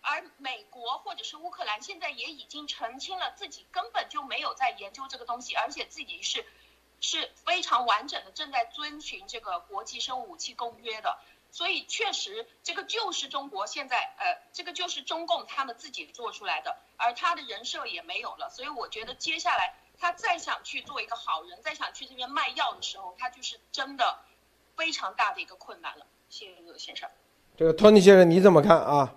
[0.02, 6.44] 而美国或者是乌克兰现在也已经澄清了自己根本就没有在研究这个东西，而且自己是
[7.00, 11.18] 是非常完整的正在遵循这个国际生物武器公约的，
[11.50, 19.74] 所以确实这个就是中国现在呃这个就是中共他们自己做出来的，而他的人设也没有了，所以我觉得接下来。
[19.98, 24.18] 他再想去做一个好人，再想去这边卖药的时候，他就是真的
[24.76, 26.06] 非常大的一个困难了。
[26.28, 27.08] 谢谢陆先生。
[27.56, 29.14] 这个托尼先生你怎么看啊？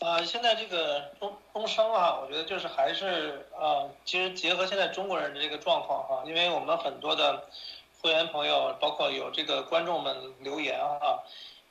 [0.00, 7.48] 啊，现在这个中中生啊，我觉得就是还是啊，其实结合现在中国人的这个状况哈，因为我们很多的
[8.00, 11.22] 会员朋友，包括有这个观众们留言啊，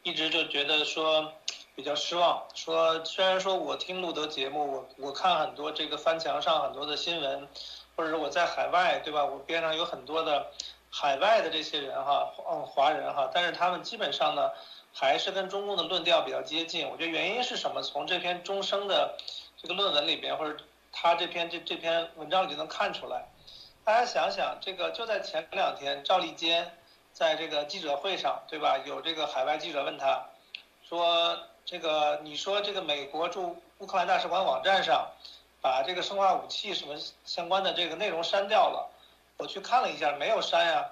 [0.04, 1.34] 一直就觉得说。
[1.82, 2.43] 比较失望。
[2.53, 7.47] 说虽然说我听路德节目，我我看很多这个翻墙上很多的新闻，
[7.95, 9.25] 或者是我在海外，对吧？
[9.25, 10.45] 我边上有很多的
[10.91, 14.51] 海外的这些人哈，嗯，华人哈，但是他们基本上呢，
[14.93, 16.88] 还是跟中共的论调比较接近。
[16.88, 17.82] 我觉得原因是什么？
[17.82, 19.17] 从这篇终生的
[19.59, 20.55] 这个论文里边，或者
[20.91, 23.25] 他这篇这这篇文章里就能看出来。
[23.84, 26.77] 大家想想，这个就在前两天，赵立坚
[27.11, 28.77] 在这个记者会上，对吧？
[28.86, 30.27] 有这个海外记者问他，
[30.88, 35.09] 说这个你说这个美国驻乌克兰大使馆网站上，
[35.62, 36.95] 把这个生化武器什么
[37.26, 38.89] 相关的这个内容删掉了，
[39.38, 40.89] 我去看了一下，没有删呀。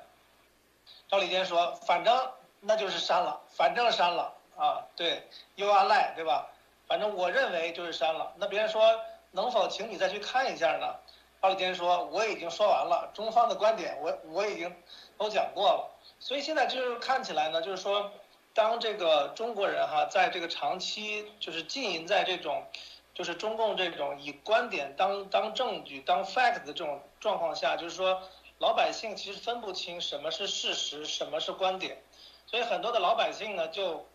[1.10, 6.48] 赵立坚说，反正那就是删了，反正删了啊，对，You are lie，对吧？
[6.88, 8.32] 反正我认为就是删了。
[8.38, 9.00] 那别人说，
[9.32, 10.96] 能否请你再去看一下呢？
[11.42, 14.76] 赵立坚说：“我已经说完了，中方的观点我我已经
[15.18, 15.90] 都讲过了。
[16.20, 18.12] 所以现在就是看起来呢，就是说，
[18.54, 22.66] 当这个中国人哈，在这个长期就是浸淫在这种，
[23.14, 28.22] 就是中共这种以观点当当证据当 fact 的这种状况下，就是说，
[28.58, 32.02] 老百姓其实分不清什么是事实，什么是观点。
[32.46, 34.06] 所以很多的老百姓呢，就，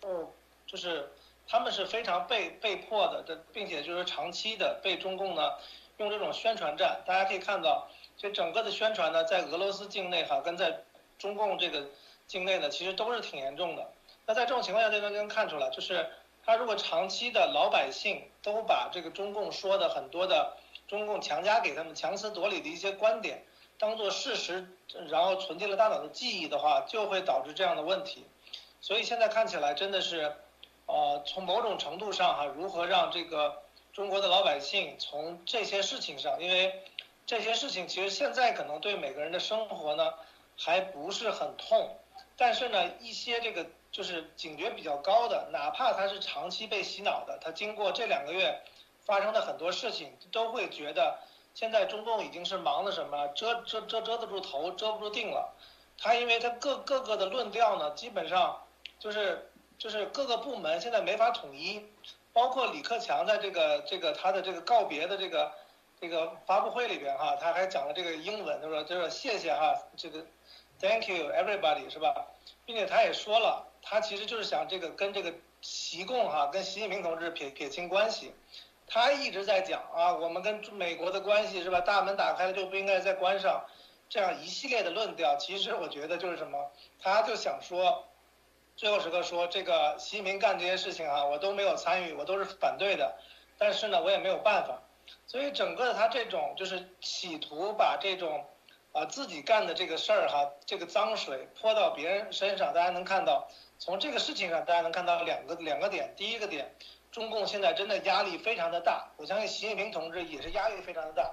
[0.00, 0.32] 不
[0.66, 1.12] 就是
[1.46, 5.52] 他们是非常被被迫的，这并且就是长期的被中共呢。”
[6.00, 7.86] 用这种宣传战，大家可以看到，
[8.16, 10.80] 这整个的宣传呢，在俄罗斯境内哈，跟在
[11.18, 11.84] 中共这个
[12.30, 13.90] 境内呢，其实都是挺严重的。
[14.24, 16.08] 那在这种情况下，就能能看出来，就是
[16.46, 20.56] 他如果长期的老百姓都把这个中共说的很多的
[20.86, 23.44] 中共强加给他们强词夺理的一些观点
[23.76, 24.64] 当做事实，
[25.08, 28.24] 然后存进了大脑的记忆的话，就会导致这样的问题。
[28.80, 30.36] 所以现在看起来真的是，
[30.86, 33.62] 呃，从某种程度上哈，如何让这个。
[33.92, 36.80] 中国的老百姓从这些事情上，因为
[37.26, 40.14] 这些事情其实现在可能对每个人的生活呢
[40.56, 41.98] 还不是很痛，
[42.40, 48.62] 但是呢，一些这个就是警觉比较高的，哪怕他是长期被洗脑的，他经过这两个月
[49.04, 51.18] 发生的很多事情，都会觉得
[51.52, 55.54] 现在中共已经是忙的什么遮遮遮遮得住头，遮不住腚了。
[55.98, 58.62] 他因为他各各个的论调呢，基本上
[58.98, 61.84] 就是就是各个部门现在没法统一。
[62.32, 65.52] 包括李克强在这个这个他的这个告别的这个
[66.00, 70.24] 这个发布会里边哈，他还讲了这个英文，他说他说谢谢哈，这个
[70.80, 72.26] Thank you everybody 是吧？
[72.64, 78.32] 并且他也说了，他其实就是想这个跟这个习共哈，跟习近平同志撇撇清关系。
[78.86, 81.80] 他一直在讲啊，我们跟美国的关系是吧？
[81.80, 83.64] 大门打开了就不应该再关上，
[84.08, 88.04] 这样一系列的论调，其实我觉得就是什么，他就想说。
[88.76, 93.14] 最后时刻说这个习近平干这些事情啊，我都没有参与，我都是反对的。
[93.58, 94.80] 但是呢，我也没有办法。
[95.26, 98.42] 所以整个他这种就是企图把这种
[98.92, 102.72] 啊自己干的这个事儿哈，这个脏水泼到别人身上。
[102.72, 106.12] 大家能看到，从这个事情上，大家能看到两个两个点。
[106.16, 106.74] 第一个点，
[107.10, 109.08] 中共现在真的压力非常的大。
[109.16, 111.30] 我相信习近平同志也是压力非常的大，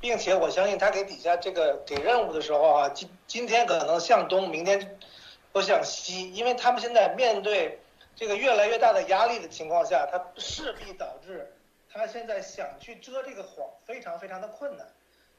[0.00, 4.98] 并且我相信他给底下这个给任务的时候啊，今今天可能向东，明天。
[5.54, 7.78] 都向西，因为他们现在面对
[8.16, 11.54] 这个越来越大的压力的情况下，他势必导致
[11.88, 14.84] 他现在想去遮这个谎非常非常的困难，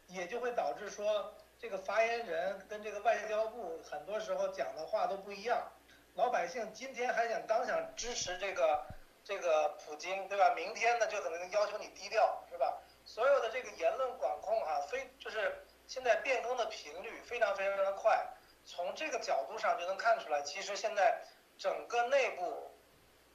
[0.07, 5.71] 也就会导致说这个发言人跟这个外交部很多时候讲的话都不一样。
[6.15, 8.85] 老百姓今天还想刚想支持这个
[9.23, 10.53] 这个普京，对吧？
[10.55, 12.77] 明天呢就可能要求你低调，是吧？
[13.05, 18.25] 所有的这个言论管控啊，非就是现在变更的频率非常非常的快。
[18.65, 21.21] 从这个角度上就能看出来，其实现在
[21.57, 22.71] 整个内部，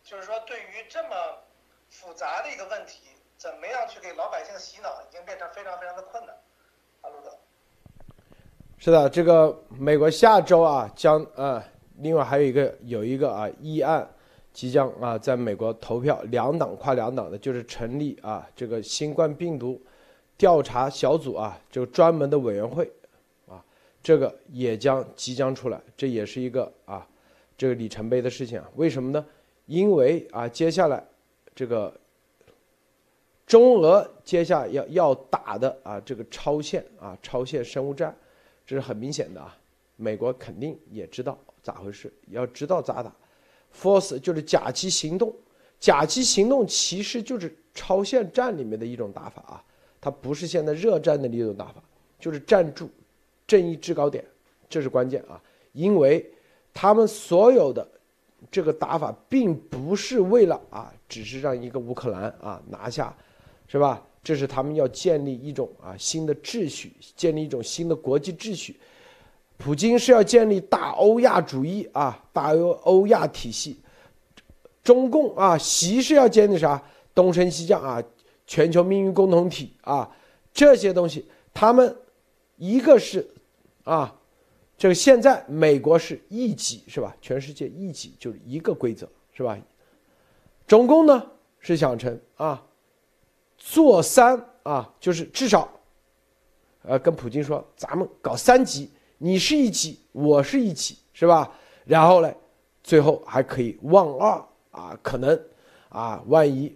[0.02, 1.42] 就是说对于这么
[1.88, 6.36] 复杂的一个问题，怎么样去给老百姓洗脑，已经变成非常非常的困难。
[8.82, 11.62] 是的，这个美国下周啊将呃，
[11.98, 14.08] 另外还有一个有一个啊议案
[14.54, 19.78] 即将啊在美国投票，两党跨两党的，就是成立啊这个新冠病毒
[20.38, 22.90] 调查小组啊，这个专门的委员会
[23.46, 23.62] 啊。
[24.02, 27.06] 这个也将即将出来，这也是一个啊，
[27.58, 28.66] 这个里程碑的事情啊。
[28.76, 29.22] 为什么呢？
[29.66, 31.04] 因为啊，接下来
[31.54, 31.92] 这个
[33.46, 38.16] 中俄接下要要打的啊，这个超限啊，超限生物战，
[38.70, 39.58] 这是很明显的啊。
[39.96, 43.12] 美国肯定也知道咋回事，要知道咋打。
[43.76, 45.34] Force 就是甲级行动，
[45.80, 49.64] 甲级行动其实就是超限战里面的一种打法啊，
[50.00, 51.82] 它不是现在热战的一种打法，
[52.20, 52.88] 就是站住。
[53.44, 54.24] 正义制高点，
[54.68, 55.42] 这是关键啊！
[55.72, 56.24] 因为
[56.72, 57.84] 他们所有的
[58.48, 63.12] 这个打法，并不是为了啊，只是让一个乌克兰啊拿下，
[63.66, 64.06] 是吧？
[64.22, 68.78] 这是他们要建立一种啊新的秩序，建立一种新的国际秩序。
[69.56, 73.78] 普京是要建立大欧亚主义啊，大欧欧亚体系。
[74.82, 76.82] 中共啊，习是要建立啥
[77.14, 78.02] 东升西降啊，
[78.46, 80.10] 全球命运共同体啊，
[80.54, 81.94] 这些东西，他们
[82.56, 83.28] 一个是
[83.84, 84.18] 啊，
[84.78, 87.14] 这个现在美国是一己是吧？
[87.20, 89.58] 全世界一己就是一个规则是吧？
[90.66, 91.26] 中共呢
[91.58, 92.66] 是想成啊，
[93.60, 95.68] 做三啊，就是至少，
[96.82, 101.52] 呃，跟普京说，咱们搞三级，你是一级，我是一级，是吧？
[101.84, 102.34] 然后呢，
[102.82, 105.38] 最后还可以望二啊，可能
[105.90, 106.74] 啊，万一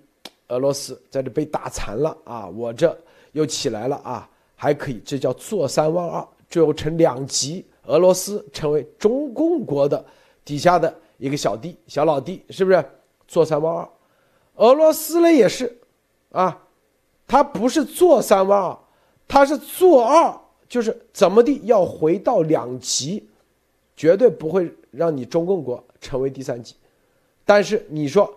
[0.49, 2.97] 俄罗斯在这被打残了啊，我这
[3.33, 10.05] 又起来了啊，还可以，这叫做三望二，最后成两级，俄罗斯成为中共国的
[10.45, 12.85] 底下的一个小弟、小老弟，是不是？
[13.27, 13.89] 坐三望二，
[14.57, 15.81] 俄罗斯呢也是，
[16.31, 16.63] 啊，
[17.27, 18.79] 他不是做三万二，
[19.27, 23.27] 他是做二，就是怎么地要回到两级，
[23.97, 26.75] 绝对不会让你中共国成为第三级。
[27.45, 28.33] 但是你说，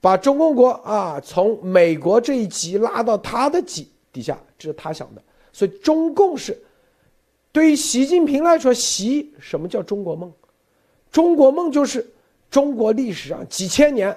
[0.00, 5.22] 把中共国啊从美国这一级拉到他的级底下，这是他想的。
[5.52, 6.56] 所以中共是
[7.52, 10.32] 对于习近平来说，习什么叫中国梦？
[11.10, 12.08] 中国梦就是
[12.48, 14.16] 中国历史上几千年。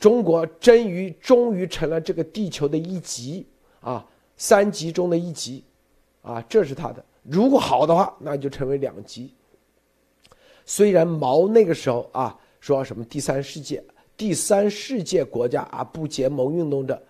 [0.00, 3.46] 中国终于终于成了这个地球的一极
[3.80, 4.04] 啊，
[4.38, 5.62] 三极中的一极，
[6.22, 7.04] 啊，这是他的。
[7.22, 9.30] 如果好的话，那就成为两极。
[10.64, 13.84] 虽然毛那个时候啊说什么第三世界、
[14.16, 17.00] 第三世界国家啊不结盟运动的，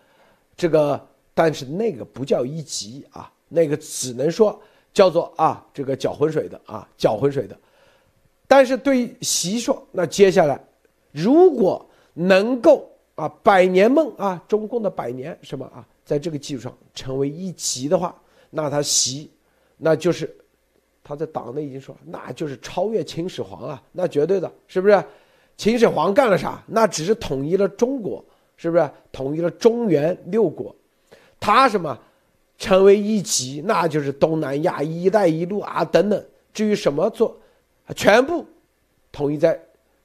[0.56, 1.00] 这个，
[1.32, 4.60] 但是那个不叫一极啊，那个只能说
[4.92, 7.56] 叫做啊这个搅浑水的啊搅浑水的。
[8.48, 10.60] 但是对于习说，那接下来
[11.12, 11.86] 如果。
[12.20, 18.14] 能够啊，百年梦啊，中共的百年什么啊，在这个基础上成为一级的话，
[18.50, 19.30] 那他习，
[19.78, 20.30] 那就是
[21.02, 25.02] 他在党内已经说，那就是超越秦始皇啊，那绝对的，是不是？
[25.56, 26.62] 秦始皇干了啥？
[26.66, 28.24] 那只是统一了中国，
[28.56, 28.90] 是不是？
[29.12, 30.74] 统一了中原六国，
[31.38, 31.98] 他什么
[32.58, 36.24] 成为一级，那就是东南亚、一带一路啊等等。
[36.52, 37.38] 至于什么做，
[37.94, 38.46] 全部
[39.12, 39.58] 统一在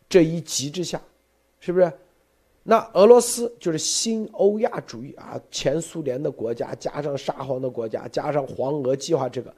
[0.08, 1.02] 这一级之下，
[1.60, 1.92] 是不是？
[2.68, 9.54] 那俄罗斯就是新欧亚主义啊，前苏联的国家加上沙皇的国家加上黄俄计划，这个，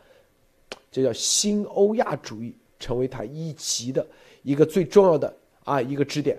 [0.91, 4.05] 这叫新欧亚主义，成为他一级的
[4.43, 5.33] 一个最重要的
[5.63, 6.37] 啊一个支点。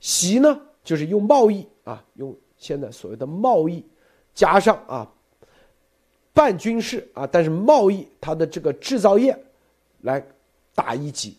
[0.00, 3.80] 习呢，就是用贸易啊，用现在所谓的贸易，
[4.34, 5.08] 加上啊，
[6.32, 9.38] 半军事啊，但是贸易它的这个制造业，
[10.00, 10.20] 来
[10.74, 11.36] 打一级。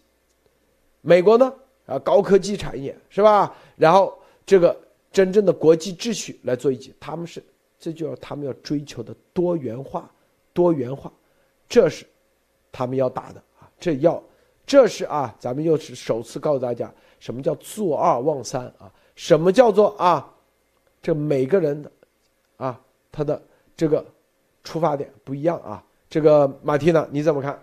[1.02, 1.54] 美国呢
[1.88, 3.54] 啊，高科技产业是吧？
[3.76, 4.18] 然后。
[4.46, 4.80] 这个
[5.12, 7.44] 真正的国际秩序来做一起，他们是，
[7.80, 10.08] 这就要他们要追求的多元化，
[10.54, 11.12] 多元化，
[11.68, 12.06] 这是
[12.72, 14.22] 他们要打的啊，这要，
[14.68, 18.92] 这是啊，咱们又是首次告诉大家，什么叫坐二望三啊？
[19.16, 20.32] 什么叫做啊？
[21.02, 21.92] 这每个人的
[22.58, 22.80] 啊，
[23.12, 23.42] 他的
[23.76, 24.06] 这个
[24.64, 25.84] 出发点不一样啊。
[26.08, 27.54] 这个马蒂娜你怎么看？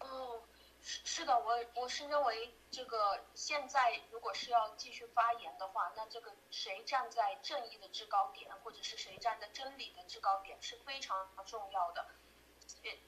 [0.00, 0.38] 哦，
[0.82, 2.50] 是是的，我我是认为。
[2.72, 2.96] 这个
[3.34, 3.80] 现在
[4.12, 12.06] 如是要继续发言的话，那这个谁站在正义的制高点，或者是谁站在真理的制高点是非常重要的。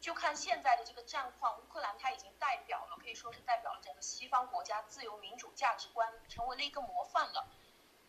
[0.01, 7.49] 就看现在的这个战况，乌克兰它已经代表了，可以说是代表了整个西方国家自由民主价值观，成为了一个模范了。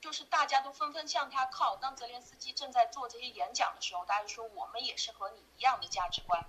[0.02, 1.78] 就是大家都纷纷向他靠。
[1.78, 6.44] 当泽连斯基正在做这些演讲的时候，大家说我们也是和你一样的价值观，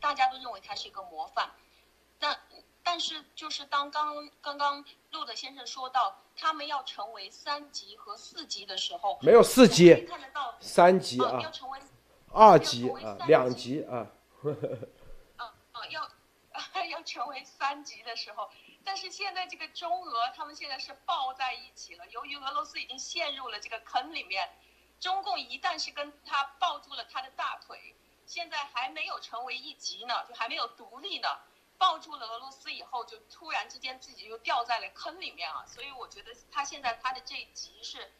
[0.00, 1.54] 大家都认为他是一个模范。
[2.18, 2.36] 那。
[2.86, 11.80] 但是，就是当刚刚刚路德先生说到他们要成为三级和四级的时候，没有四级，看得到三级啊，要成为
[12.32, 14.06] 二级啊，两级啊，
[15.36, 16.08] 啊啊，要
[16.88, 18.48] 要成为三级的时候，
[18.84, 22.06] 但是现在这个中俄他们现在是抱在一起了。
[22.06, 24.48] 由于俄罗斯已经陷入了这个坑里面，
[25.00, 31.28] 中共一旦是跟他抱住了他的大腿，现在还没有成为一级呢，就还没有独立呢。
[31.78, 35.64] 抱住了俄罗斯以后，就突然之间自己又掉在了坑里面啊！
[35.66, 38.12] 所以我觉得他现在他的这一集是，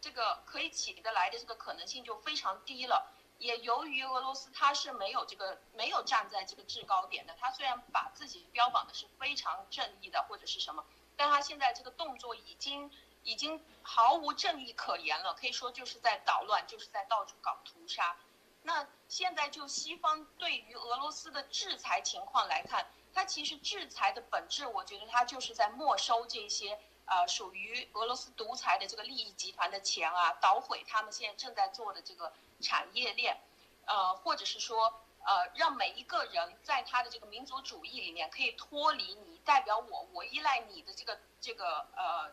[0.00, 3.12] 这个可以起得来的这个可能性就非常低了。
[3.38, 10.84] 也由于俄罗斯他是没有这个没有站在这个制高点的，他虽然把自己标榜的是非常正义的或者是什么，
[11.16, 12.90] 但他现在这个动作已经
[13.22, 18.14] 已经毫无正义可言了，可以说就是在捣乱，就是在到处搞屠杀。
[18.62, 33.40] 那现在就西方对于俄罗斯的制裁情况来看，它其实制裁的本质，我觉得它就是在没收这些呃属于俄罗斯独裁的这个利益集团的钱啊，捣毁他们现在正在做的这个产业链，
[33.86, 42.30] 呃，或者是说呃让每一个人在他的这个民族主义里面可以脱离你代表我，我依赖你的这个这个呃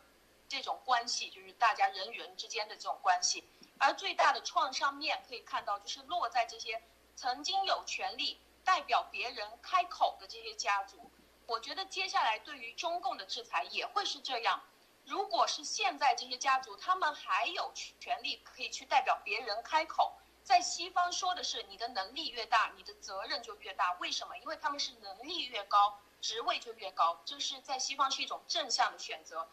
[0.50, 3.46] 这种关系，就是大家人与人之间的这种关系。
[3.80, 6.82] 而最大的创伤面可以看到，就是落在这些
[7.16, 11.12] 曾经有权利代表别人开口的这些家族。
[11.46, 14.62] 我觉得接下来对于中共的制裁也会是这样。
[15.06, 20.12] 如果是现在这些家族，他们还有权利可以去代表别人开口，
[20.44, 23.94] 在西方说的是你的能力越大，你的责任就越大。
[24.02, 24.38] 为什么？
[24.40, 29.48] 因为他们是能力越高，职位就越高，这是在西方是一种正向的选择。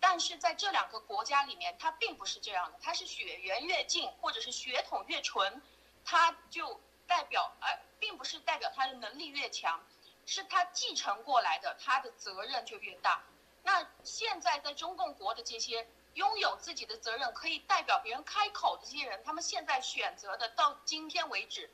[0.00, 5.60] 但是在这两个国家里面，它并不是这样的，它是血缘越近，或者是血统越纯，
[6.04, 9.80] 它就代表，呃，并不是代表他的能力越强，
[10.26, 13.22] 是他继承过来的，他的责任就越大。
[13.62, 21.70] 那现在在中共国的这些拥有自己的责任，可以代表别人开口的这些人，他们现在选择的，到今天为止，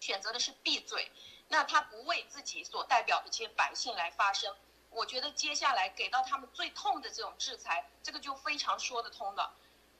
[0.00, 1.10] 选择的是闭嘴，
[1.48, 4.54] 那他不为自己所代表的这些百姓来发声。
[4.98, 9.54] 我觉得接下来给到他们最痛的这种制裁，这个就非常说得通了。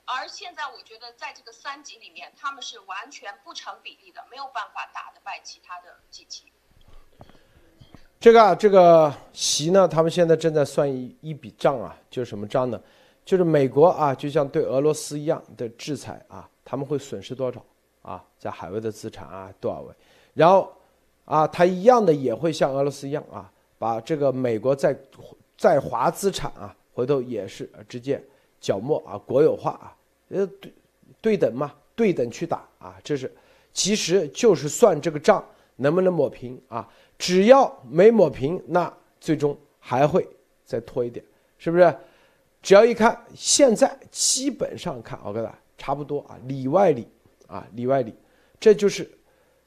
[0.05, 6.53] 而现在我觉得在这个三级里面，他们是完全不成比例的，没有办法打得败其他的几级。
[8.19, 12.81] 这个啊，这个习呢，他们现在正在算一一笔账啊，就是什么账呢？
[13.25, 17.65] 就是美国啊，就像对俄罗斯一样的制裁啊，他们会损失多少
[18.03, 18.25] 啊？
[18.37, 19.95] 在海外的资产啊多少位？
[20.35, 20.75] 然后
[21.25, 23.53] 啊，他一样的也会像俄罗斯一样啊。
[23.79, 24.99] 把这个美国在
[25.57, 28.23] 在华资产啊，回头也是直接
[28.61, 29.97] 缴没啊，国有化啊，
[30.29, 30.73] 呃对
[31.21, 33.33] 对等嘛，对等去打啊，这是
[33.73, 35.45] 其实就是算这个账
[35.77, 40.29] 能不能抹平啊，只要没抹平，那最终还会
[40.65, 41.25] 再拖一点，
[41.57, 41.97] 是不是？
[42.61, 47.07] 只要一看现在基本上看，我跟大差不多啊，里外里
[47.47, 48.13] 啊，里外里，
[48.59, 49.09] 这就是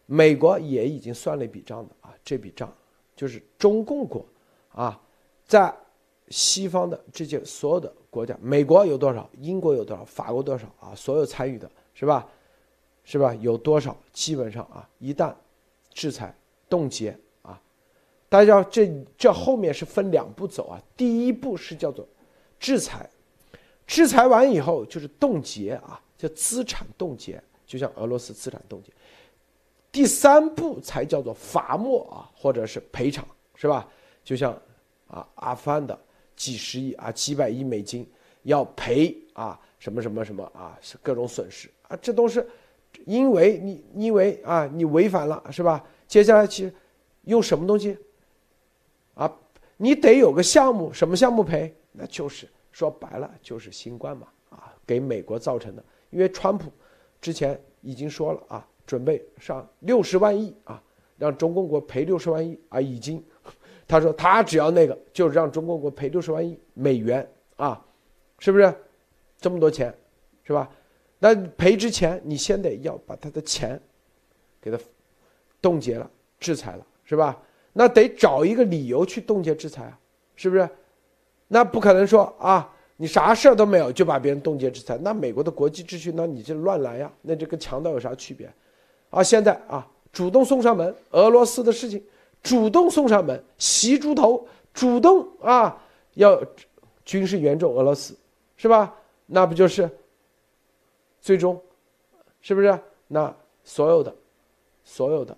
[0.05, 2.70] 美国也已经算了一笔账的啊，这笔账。
[3.16, 4.26] 就是中共国，
[4.70, 4.99] 啊，
[5.45, 5.74] 在
[6.30, 10.95] 西方的这些所有的国家，美国有多少，英国有多少，法国多少啊？
[10.95, 12.28] 所有参与的是吧？
[13.03, 13.34] 是吧？
[13.36, 13.95] 有多少？
[14.14, 15.34] 基本上啊，一旦
[15.93, 16.34] 制裁
[16.70, 17.62] 冻结啊，
[18.30, 20.82] 大家这这后面是分两步走啊。
[20.95, 22.07] 第一步是叫做
[22.59, 23.09] 制裁，
[23.86, 28.93] 制裁完以后就是冻结啊，叫资产冻结，就像俄罗斯资产冻结。
[29.91, 33.87] 第三步才叫做罚没啊，或者是赔偿，是吧？
[34.23, 34.53] 就像
[35.07, 35.99] 啊，阿富汗的
[36.35, 38.09] 几十亿啊，几百亿美金
[38.43, 42.47] 要赔啊，什么什么什么啊，各种损失啊，这都是
[43.05, 45.83] 因为你因为啊，你违反了，是吧？
[46.07, 46.73] 接下来其实
[47.23, 47.97] 用什么东西
[49.13, 49.29] 啊？
[49.75, 51.75] 你得有个项目，什么项目赔？
[51.91, 56.71] 那就是说白了就是新冠嘛啊，给美国造成的，因为川普
[57.19, 58.67] 之前已经说了啊。
[58.91, 60.83] 准备上六十万亿啊，
[61.17, 63.23] 让中共国赔六十万亿啊，已经，
[63.87, 67.25] 他说他只要那个，就是让中共国赔六十万亿美元
[67.55, 67.81] 啊，
[68.39, 68.75] 是不是？
[69.39, 69.95] 这么多钱，
[70.43, 70.69] 是吧？
[71.19, 73.81] 那赔之前，你先得要把他的钱
[74.59, 74.77] 给他
[75.61, 77.41] 冻结了、制裁了，是吧？
[77.71, 79.97] 那得找一个理由去冻结制裁啊，
[80.35, 80.69] 是不是？
[81.47, 82.76] 那不可能说啊。
[82.97, 87.11] 你啥事儿都没有就把别人冻结制裁，那美国的国际秩序，那你这乱来呀？
[87.23, 88.47] 那这跟强盗有啥区别？
[89.11, 92.03] 啊，现在啊，主动送上门，俄罗斯的事情
[92.41, 95.79] 主动送上门，袭猪头，主动啊，
[96.15, 96.41] 要
[97.05, 98.17] 军事援助俄罗斯，
[98.57, 98.95] 是吧？
[99.27, 99.89] 那不就是
[101.21, 101.61] 最终，
[102.41, 102.79] 是不是？
[103.07, 103.33] 那
[103.63, 104.15] 所有的，
[104.83, 105.38] 所有的，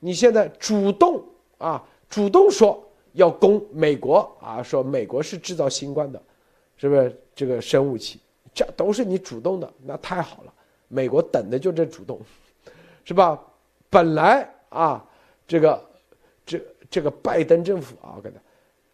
[0.00, 1.22] 你现在主动
[1.58, 2.82] 啊，主动说
[3.12, 6.20] 要攻美国啊，说美国是制造新冠的，
[6.76, 7.14] 是不是？
[7.34, 8.18] 这个生物器，
[8.52, 10.52] 这都是你主动的，那太好了，
[10.88, 12.20] 美国等的就这主动。
[13.08, 13.42] 是吧？
[13.88, 15.02] 本来啊，
[15.46, 15.82] 这个，
[16.44, 16.60] 这
[16.90, 18.38] 这个拜登政府啊，我跟他，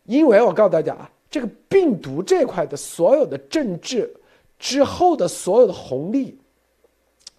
[0.05, 4.09] 因为我告诉大家啊，这个病毒这块的所有的政治
[4.57, 6.39] 之后的所有的红利，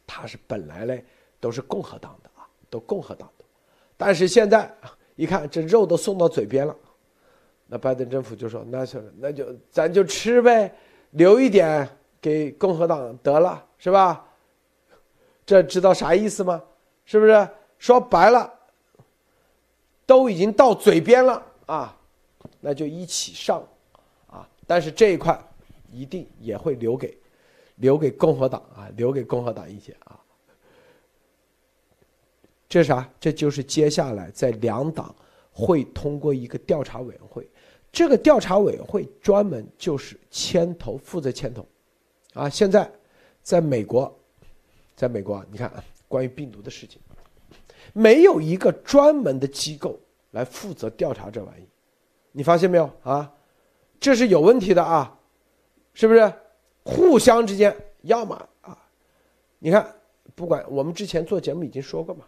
[0.06, 1.06] 它是本来嘞
[1.40, 3.46] 都是共和党的啊，都共和党的，
[3.96, 4.70] 但是现在
[5.16, 6.76] 一看这肉都送到嘴边了，
[7.68, 10.76] 那拜登政府就说，那就那就咱就吃呗，
[11.12, 11.88] 留一点
[12.20, 14.28] 给共和党得了，是吧？
[15.46, 16.64] 这知道啥意思吗？
[17.06, 17.48] 是不是
[17.78, 18.52] 说白了，
[20.08, 21.96] 都已经到嘴边了啊？
[22.60, 23.64] 那就一起上
[24.26, 24.50] 啊！
[24.66, 25.40] 但是这一块
[25.92, 27.16] 一定也会留给
[27.76, 30.20] 留给共和党啊，留给共和党一些啊。
[32.68, 33.08] 这啥？
[33.20, 35.14] 这就是接下来在两党
[35.52, 37.48] 会通过一个调查委员会，
[37.92, 41.64] 这个调查委员会专门就是牵头负责牵头
[42.34, 42.50] 啊。
[42.50, 42.92] 现在
[43.44, 44.12] 在美国。
[44.96, 47.00] 在美国，你看啊，关于病毒的事情，
[47.94, 50.00] 没有一个专门的机构
[50.32, 51.68] 来负责调查这玩意，
[52.32, 53.32] 你发现没有啊？
[54.00, 55.18] 这是有问题的啊，
[55.94, 56.32] 是不是？
[56.84, 58.78] 互相之间，要么啊，
[59.58, 59.92] 你看，
[60.36, 62.24] 不管我们之前做节目已经说过嘛，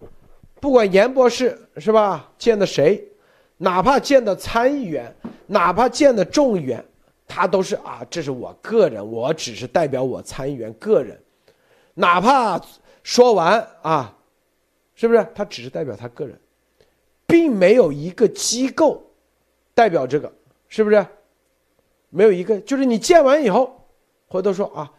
[0.60, 3.08] 不管严博士是吧，见的谁，
[3.58, 5.16] 哪怕见的参议员，
[5.46, 6.84] 哪怕见的众议员，
[7.28, 11.22] 他都是啊，这是我个人，我只是代表我参议员个人，
[12.00, 12.62] 哪怕
[13.02, 14.16] 说完啊，
[14.94, 15.28] 是不是？
[15.34, 16.40] 他只是代表他个人，
[17.26, 19.04] 并没有一个机构
[19.74, 20.32] 代表这个，
[20.68, 21.04] 是不是？
[22.10, 23.74] 没有一个，就是你见完以后。
[24.28, 24.92] 回头说啊，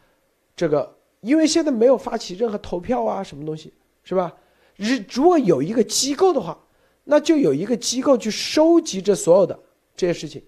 [0.57, 3.73] 这个因为现在没有发起任何投票啊，什么东西
[4.03, 4.35] 是吧？
[4.75, 6.59] 如如果有一个机构的话，
[7.05, 9.59] 那就有一个机构去收集这所有的
[9.95, 10.43] 这些事情，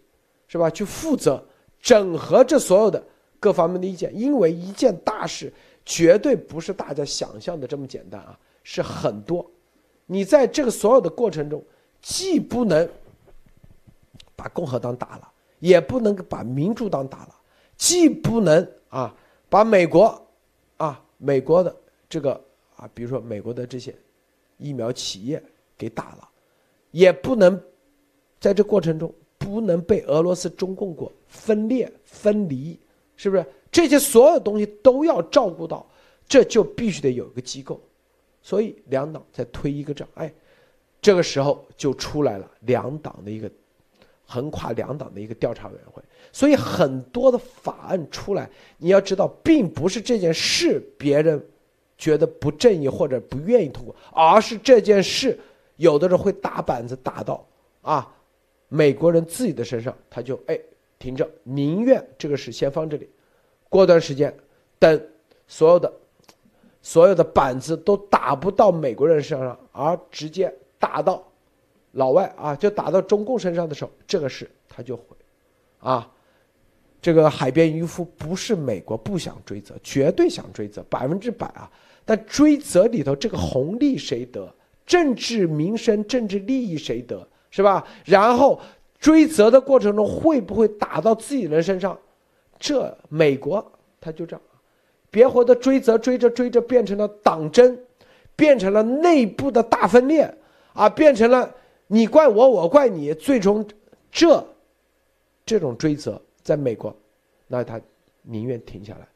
[0.48, 0.68] 是吧？
[0.70, 1.46] 去负责
[1.80, 3.04] 整合这所有的
[3.38, 5.52] 各方面的意见，因为一件大事
[5.84, 9.50] 绝对不是大家想象的这么简单啊，是很多。
[10.06, 11.62] 你在这个所有的过程中，
[12.02, 12.88] 既不能
[14.34, 17.36] 把共和党打了，也不能把民主党打了。
[17.76, 19.14] 既不能啊
[19.48, 20.20] 把美国，
[20.76, 21.74] 啊美国的
[22.08, 22.32] 这个
[22.76, 23.94] 啊，比如说美国的这些
[24.58, 25.42] 疫苗企业
[25.78, 26.28] 给打了，
[26.90, 27.60] 也不能
[28.38, 32.78] 在这过程中不能被俄罗斯中共国分裂分离，
[33.16, 33.44] 是不是？
[33.72, 35.86] 这些所有东西都要照顾到，
[36.28, 37.80] 这就必须得有一个机构，
[38.42, 40.32] 所以两党在推一个仗，哎，
[41.00, 43.50] 这个时候就出来了两党的一个
[44.26, 46.02] 横跨两党的一个调查委员会。
[46.32, 48.48] 所以很多的法案出来，
[48.78, 51.44] 你要知道，并不是这件事别人
[51.98, 55.38] 觉得不正义或者不愿意通过，而是这件事
[55.76, 57.44] 有的人会打板子打到
[57.82, 58.12] 啊
[58.68, 60.58] 美国人自己的身上，他就哎
[60.98, 63.08] 停着，宁愿这个事先放这里，
[63.70, 64.36] 过段时间
[64.78, 65.02] 等
[65.48, 65.90] 所有的
[66.82, 71.26] 所有的板子都打不到美国人身上，而直接打到
[71.92, 75.04] 老外啊，就打到中共身上的时候，这个事他就会
[75.78, 76.06] 啊。
[77.02, 81.70] 这个海边渔夫不是美国不想追责，绝对想追责，百分之百啊！
[82.04, 84.52] 但追责里头这个红利谁得？
[84.84, 87.26] 政治民生、政治利益谁得？
[87.50, 87.86] 是吧？
[88.04, 88.60] 然后
[88.98, 91.98] 追责的过程中会不会打到自己人身上？
[92.60, 94.40] 这美国他就这样，
[95.10, 97.76] 别活的追责，追着追着变成了党争，
[98.36, 100.32] 变成了内部的大分裂
[100.74, 101.52] 啊，变成了
[101.88, 103.66] 你怪我，我怪你，最终
[104.12, 104.46] 这
[105.44, 106.20] 这种追责。
[106.42, 106.96] 在美国，
[107.46, 107.78] 那他
[108.22, 109.06] 宁愿停下来，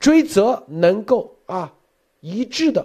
[0.00, 1.72] 追责能够啊
[2.20, 2.84] 一致的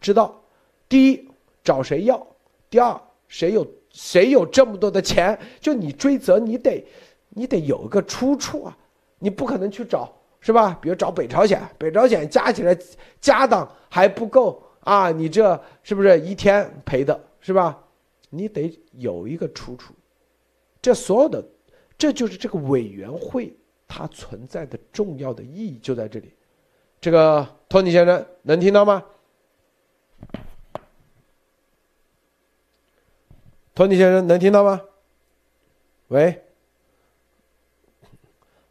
[0.00, 0.42] 知道，
[0.88, 1.28] 第一
[1.62, 2.26] 找谁要，
[2.68, 6.84] 第二谁有谁有这么多的钱，就你追责你得
[7.28, 8.76] 你得有个出处啊，
[9.20, 10.76] 你不可能去找是吧？
[10.82, 12.76] 比如找北朝鲜，北朝鲜加起来
[13.20, 17.78] 家当还不够啊，你这是不是一天赔的是吧？
[18.30, 19.94] 你得有一个出处，
[20.82, 21.44] 这所有的。
[21.98, 23.54] 这就是这个委员会
[23.86, 26.32] 它存在的重要的意义就在这里，
[26.98, 29.04] 这个托尼先生能听到吗？
[33.74, 34.80] 托尼先生能听到吗？
[36.08, 36.42] 喂，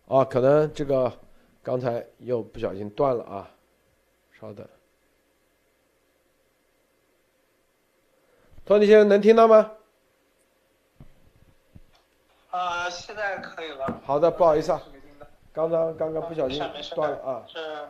[0.09, 1.19] 啊，可能这个
[1.61, 3.51] 刚才又不小心断了啊，
[4.39, 4.67] 稍等，
[8.65, 9.71] 托尼先生能听到吗？
[12.49, 14.01] 呃，现在可以了。
[14.03, 14.81] 好的，不好意思啊，
[15.53, 16.57] 刚刚刚刚不小心
[16.95, 17.45] 断了啊。
[17.47, 17.87] 是，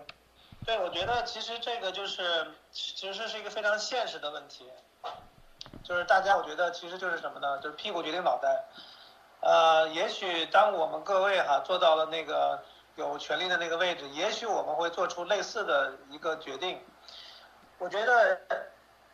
[0.66, 2.22] 对，我觉得其实这个就是，
[2.70, 4.70] 其实是一个非常现实的问题，
[5.84, 7.58] 就是大家我觉得其实就是什么呢？
[7.62, 8.66] 就是屁股决定脑袋。
[9.42, 12.64] 呃，也许当我们各位哈做到了那个
[12.96, 16.80] 有权利的那个位置，也许我们会做出类似的一个决定。
[17.78, 18.42] 我觉得，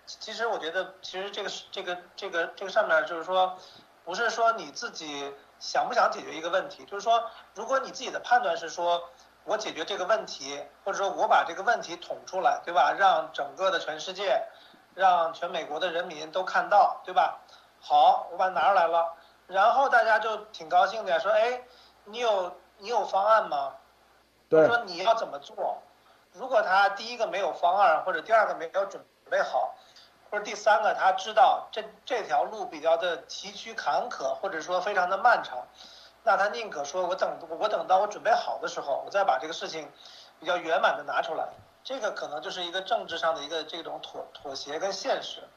[0.05, 3.57] 其实我觉得，其实这个这个这个这个上面就是说。
[4.05, 7.23] 不是说你自己想不想解决一个问题，就是说，
[7.55, 9.09] 如果你自己的判断是说，
[9.45, 12.93] 我解决这个问题，或者说我把这个问题捅出来，对吧？
[12.95, 14.43] 让整个的全世界，
[14.93, 17.39] 让全美国的人民都看到，对吧？
[17.81, 19.15] 好，我把它拿出来了，
[19.47, 21.61] 然后大家就挺高兴的，说，哎，
[22.05, 23.73] 你有你有方案吗？
[24.49, 24.65] 对。
[24.67, 25.81] 说你要怎么做？
[26.33, 29.75] 如果他第一个没有方案，或者第二个没有准备好。
[30.31, 35.65] 或者第三个，他知道这这条路比较的崎岖坎坷，或者说非常的漫长，
[36.23, 39.89] 那他宁可说我等我等到我准备好的时候，我再把这个事情
[40.39, 41.47] 比较圆满的拿出来。
[41.83, 45.47] 这个可能就是一个政治上的一个这种妥妥协跟现实。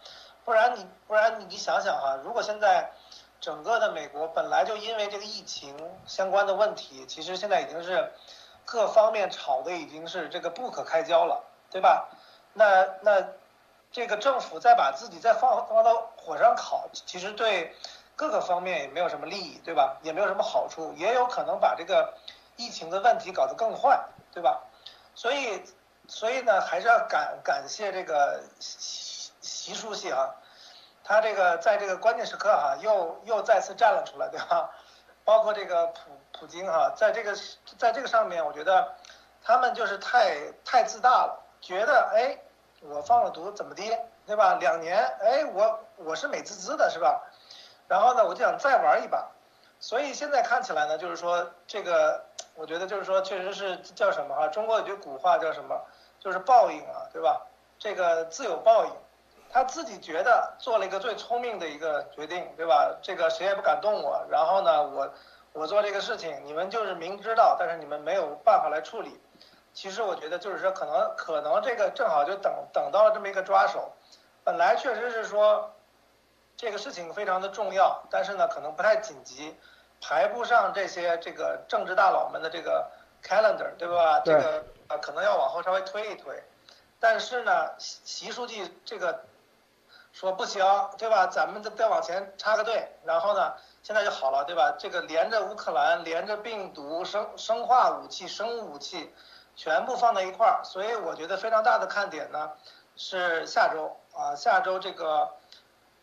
[0.44, 2.92] 不然你不然你想想哈，如果现在
[3.40, 8.12] 整个的美国本来就因为这个疫情相关的问题，其实现在已经是
[8.64, 12.08] 各方面吵的已经是这个不可开交了，对吧？
[12.54, 13.24] 那那。
[13.90, 17.74] 这个政府再把自己再放放到火上烤，其实对
[18.14, 19.96] 各个方面也没有什么利益，对吧？
[20.02, 22.12] 也没有什么好处，也有可能把这个
[22.56, 23.98] 疫情的问题搞得更坏，
[24.30, 24.62] 对吧？
[25.14, 25.62] 所以，
[26.06, 30.34] 所以呢，还是要感感谢这个习习书记啊，
[31.08, 34.68] 他这个在这个关键时刻哈，又又再次站了出来，对吧？
[35.24, 37.34] 包括这个普普京哈，在这个
[37.78, 38.92] 在这个上面，我觉得
[39.42, 42.38] 他们就是太太自大了，觉得哎，
[42.82, 44.56] 我放了毒怎么的，对吧？
[44.60, 47.22] 两年，哎，我我是美滋滋的，是吧？
[47.88, 49.26] 然后呢，我就想再玩一把，
[49.80, 52.22] 所以现在看起来呢，就是说这个，
[52.54, 54.48] 我觉得就是说，确实是叫什么啊？
[54.48, 55.80] 中国有句古话叫什么？
[56.20, 57.46] 就是报应啊，对吧？
[57.78, 58.92] 这个自有报应，
[59.50, 62.96] 他自己觉得做了一个最聪明的一个决定，对吧？
[63.02, 64.24] 这个谁也不敢动我。
[64.30, 65.12] 然后呢，我
[65.52, 69.20] 我做这个事情，你们就是明知道，但是你们没有办法来处理。
[69.72, 73.92] 其实我觉得就是说，可能可能这个正好就等等到了这么一个抓手，
[74.44, 75.70] 本来确实是说。
[76.60, 79.56] 这个事情非常的重要，但是呢，可能不太紧急，
[80.00, 82.90] 排不上这些这个政治大佬们的这个
[83.22, 84.18] calendar，对吧？
[84.24, 86.42] 这个呃，可能要往后稍微推一推。
[86.98, 89.20] 但是呢，习习书记这个
[90.18, 90.64] 说不行，
[90.98, 91.28] 对吧？
[91.28, 93.54] 咱们再再往前插个队，然后呢，
[93.84, 94.74] 现在就好了，对吧？
[94.76, 99.14] 这个连着乌克兰，连着病毒、生生化武器、生物武器，
[99.54, 102.50] 全部放在一块儿，所以我觉得非常大的看点呢
[102.96, 105.30] 是下周啊，下周这个。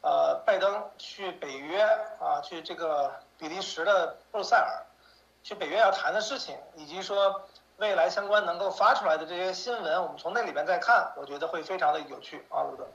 [0.01, 1.81] 呃，拜登去北约
[2.19, 4.85] 啊，去这个比利时的布鲁塞尔，
[5.41, 7.41] 去北约要谈的事情，以及说
[7.77, 12.85] 未来相关能够发出来的这些新闻，我们从那里边再看，我觉得会非常的有趣啊，鲁德。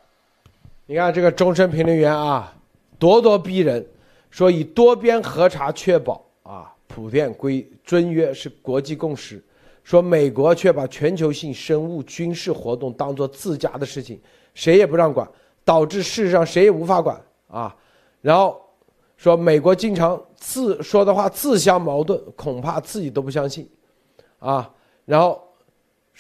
[0.90, 2.52] 你看这个终身评论员啊，
[2.98, 3.86] 咄咄逼人，
[4.28, 9.40] 说以多边核查确保啊，普遍规遵约是国际共识，
[9.84, 14.20] 说美国却把全球性生物军事活动当做自家的事情，
[14.52, 15.30] 谁也不让管。
[15.64, 17.76] 导致事实上谁也无法管啊，
[18.20, 18.60] 然后
[19.16, 23.70] 说美国经常自说的话自相矛盾，恐怕自己都不相信，
[24.40, 24.68] 啊，
[25.04, 25.40] 然后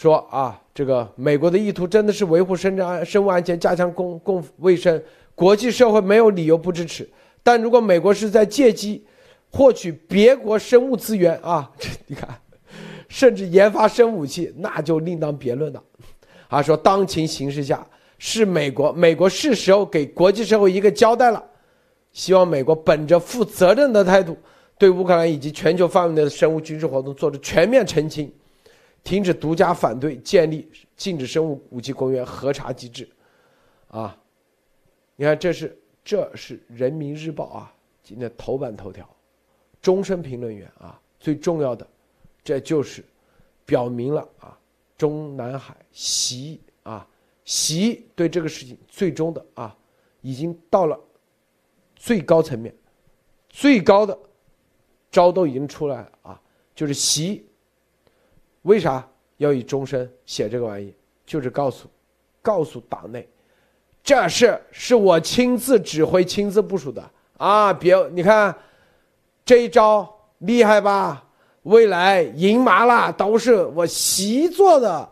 [0.00, 4.98] 说啊，这个美国的意图真的是维护生产安生物安全，加强公共卫生，
[5.34, 7.06] 国际社会没有理由不支持。
[7.42, 9.04] 但如果美国是在借机
[9.50, 11.70] 获取别国生物资源啊，
[12.08, 12.26] 你看，
[13.10, 15.82] 甚至研发生武器，那就另当别论了。
[16.48, 17.86] 啊，说当前形势下。
[18.22, 21.42] 是美国，美国是时候给国际社会一个交代了。
[22.12, 24.36] 希望美国本着负责任的态度，
[24.78, 28.30] 对乌克兰以及全球范围内的生物军事活动做出全面澄清，
[29.02, 33.08] 停止独家反对，建立禁止生物武器公约核查机制。
[33.88, 34.16] 啊，
[35.16, 39.08] 你看，这是这是人民日报啊，今天头版头条，
[39.82, 41.86] 终身评论员啊，最重要的，
[42.44, 43.04] 这就是
[43.64, 44.56] 表明了啊，
[44.96, 47.06] 中南海习啊。
[47.44, 49.76] 习对这个事情最终的啊，
[50.20, 50.96] 已经到了
[51.96, 52.72] 最高层面，
[53.48, 54.16] 最高的
[55.10, 56.42] 招都已经出来了啊，
[56.76, 57.44] 就是习
[58.62, 59.06] 为啥
[59.38, 61.88] 要以终身写这个玩意，就是告诉
[62.42, 63.28] 告诉党内，
[64.02, 67.72] 这事是我亲自指挥、亲自部署的啊！
[67.72, 68.54] 别你看
[69.44, 70.08] 这一招
[70.38, 71.24] 厉害吧？
[71.64, 75.08] 未来赢麻了都是我习做的。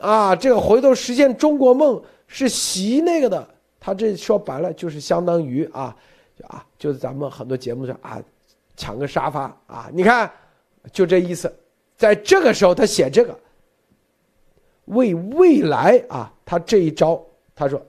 [0.00, 3.48] 啊，这个回头实现中国梦是习那个的，
[3.80, 5.94] 他这说白了就是相当于啊，
[6.46, 8.22] 啊，就是咱们很多节目上啊，
[8.76, 10.30] 抢个沙发啊，你看，
[10.92, 11.52] 就这意思，
[11.98, 13.38] 在这个时候他写这个，
[14.86, 17.20] 为未来啊，他这一招，
[17.54, 17.84] 他说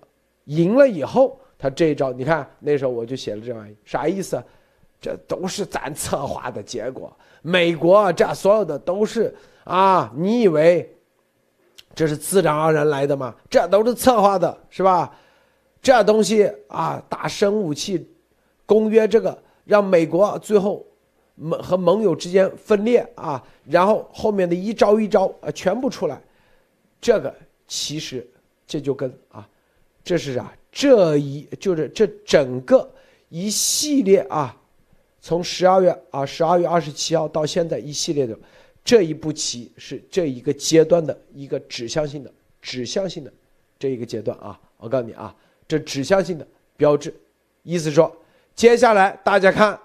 [0.46, 4.44] 赢了以后，他这一招，你看那时候我就写了这玩意，啥意思？
[5.00, 9.34] 这都是咱策划的结果，美国这所有的都是
[9.64, 10.94] 啊，你以为？
[11.96, 13.34] 这是自然而然来的吗？
[13.50, 15.16] 这都是策划的，是吧？
[15.82, 18.10] 这东西啊，打生武器
[18.66, 20.86] 公约，这个让美国最后
[21.40, 26.22] 盟和盟友之间分裂啊，然后后面的一招一招啊，全部出来。
[27.00, 27.34] 这个
[27.68, 28.28] 其实
[28.68, 29.48] 这就跟啊，
[30.04, 30.54] 这是啥？
[30.72, 32.88] 这一就是这整个
[33.30, 34.56] 一系列啊，
[35.22, 38.38] 从十二月啊，十二月二十七号到现在一系列的。
[38.82, 43.32] 这一步棋是这一个阶段的一个指向性的、指向性的
[43.78, 44.60] 这一个阶段啊！
[44.78, 45.36] 我告诉你啊，
[45.68, 47.14] 这指向性的标志，
[47.62, 48.12] 意思说，
[48.56, 49.80] 接下来大家看，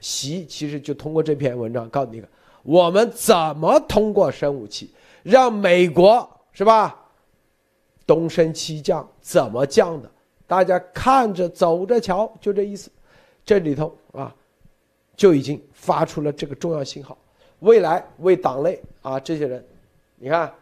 [0.00, 2.28] 习其实就通过这篇文章告诉你个，
[2.62, 4.90] 我们怎么通过生武器
[5.22, 7.02] 让美国是吧？
[8.06, 10.10] 东升西降，怎么降的？
[10.46, 12.90] 大家看着走着瞧，就这意思。
[13.44, 14.34] 这里头啊，
[15.16, 17.16] 就已经发出了这个重要信号。
[17.60, 19.64] 未来为党内啊这些人，
[20.16, 20.52] 你看，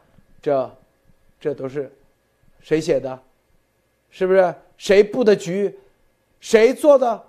[0.40, 0.70] 这，
[1.40, 1.93] 这都是
[2.61, 3.20] 谁写的？
[4.09, 5.77] 是不是谁布的局？
[6.40, 7.23] 谁做的？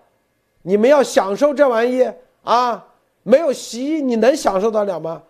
[0.65, 2.11] 你们要享受这玩意
[2.43, 2.87] 啊？
[3.21, 5.23] 没有习，你能享受得了吗？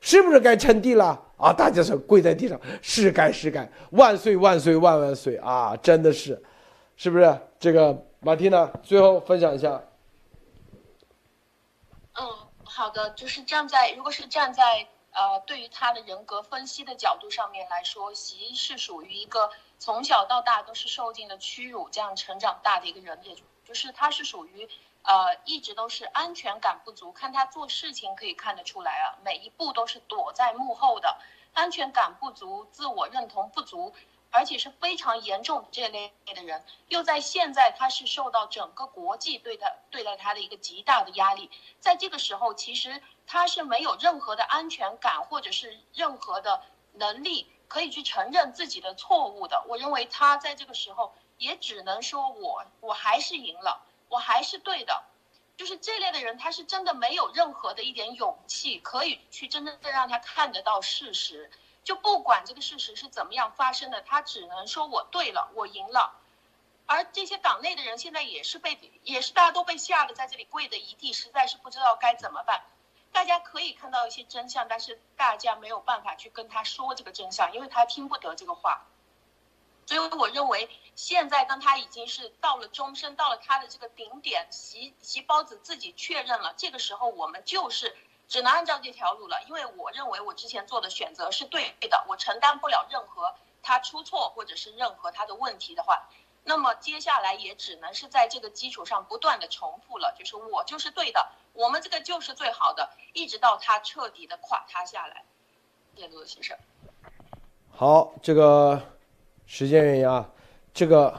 [0.00, 1.50] 是不是该称帝了啊？
[1.52, 5.74] 大家说跪在地上，是该是该，万岁万岁万万岁啊！
[5.78, 6.42] 真的是，
[6.96, 7.38] 是不是？
[7.58, 9.82] 这个马蒂娜最后分享一下。
[12.18, 12.28] 嗯，
[12.64, 19.48] 好的，就是站在如果是站在呃对于他的人格分析的角度上面来说，习是属于一个
[19.78, 23.34] 从小到大都是受尽了屈辱这样成长大的一个人，也
[23.66, 24.68] 就是他是属于。
[25.08, 31.16] 呃，一直都是安全感不足，看他做事情可以看得出来啊，每一步都是躲在幕后的，
[31.52, 33.94] 安全感不足，自我认同不足，
[34.32, 46.64] 而且是非常严重这类的人，又在现在他是受到整个国际对待对待他的一个极大的压力，在这个时候，其实他是没有任何的安全感或者是任何的
[46.94, 49.62] 能力可以去承认自己的错误的。
[49.68, 53.82] 我认为他在这个时候也只能说我我还是赢了。
[54.08, 55.02] 我还是对的，
[55.56, 61.50] 就是这类的人，他是真的没有任何的一点勇气，可以去真正的让他看得到事实。
[61.82, 66.14] 就不管这个事实是怎么样发生的，他只能说我对了，我赢了。
[66.86, 72.62] 而这些党内的人现在也是被，也是大家都被吓得在这里跪的一地，实在是不知道该怎么办。
[73.10, 78.86] 大家可以看到一些真相，但是大家没有办法去跟他说这个真相，因为他听不得这个话。
[79.86, 87.96] 所以我认为，现在当他已经是到了终身，到了他的这个顶点，习习包子自己确认了，这个时候我们就是
[88.26, 89.40] 只能按照这条路了。
[89.46, 93.32] 因为我认为我之前做的选择是对的，我承担不了任何
[93.62, 96.08] 他出错或者是任何他的问题的话，
[96.42, 105.24] 那么接下来也只能是在这个基础上不断的重复了，就是我就是对的，我们这个就是最好的，一直到他彻底的垮塌下来。
[105.94, 106.58] 谢谢陆先生。
[107.70, 108.95] 好，这个。
[109.46, 110.28] 时间原因啊，
[110.74, 111.12] 这个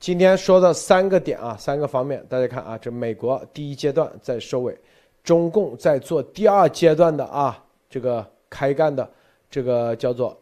[0.00, 4.76] 今天说的三个点啊，三个方面，大家看啊，这美国第一阶段在收尾，
[5.22, 9.08] 中共在做第二阶段的啊，这个开干的
[9.50, 10.36] 这个叫做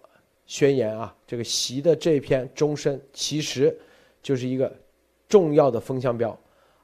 [0.46, 3.76] 宣言啊，这个习的这篇终身其实
[4.22, 4.72] 就是一个
[5.28, 6.36] 重要的风向标。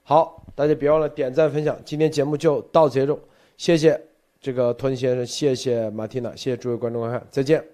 [0.03, 3.19] 好，大家别忘了点赞分享，今天节目就到此结束，
[3.57, 4.01] 谢谢
[4.41, 7.65] 这个托尼先生，谢谢马蒂娜，谢谢诸位观众观看，再见。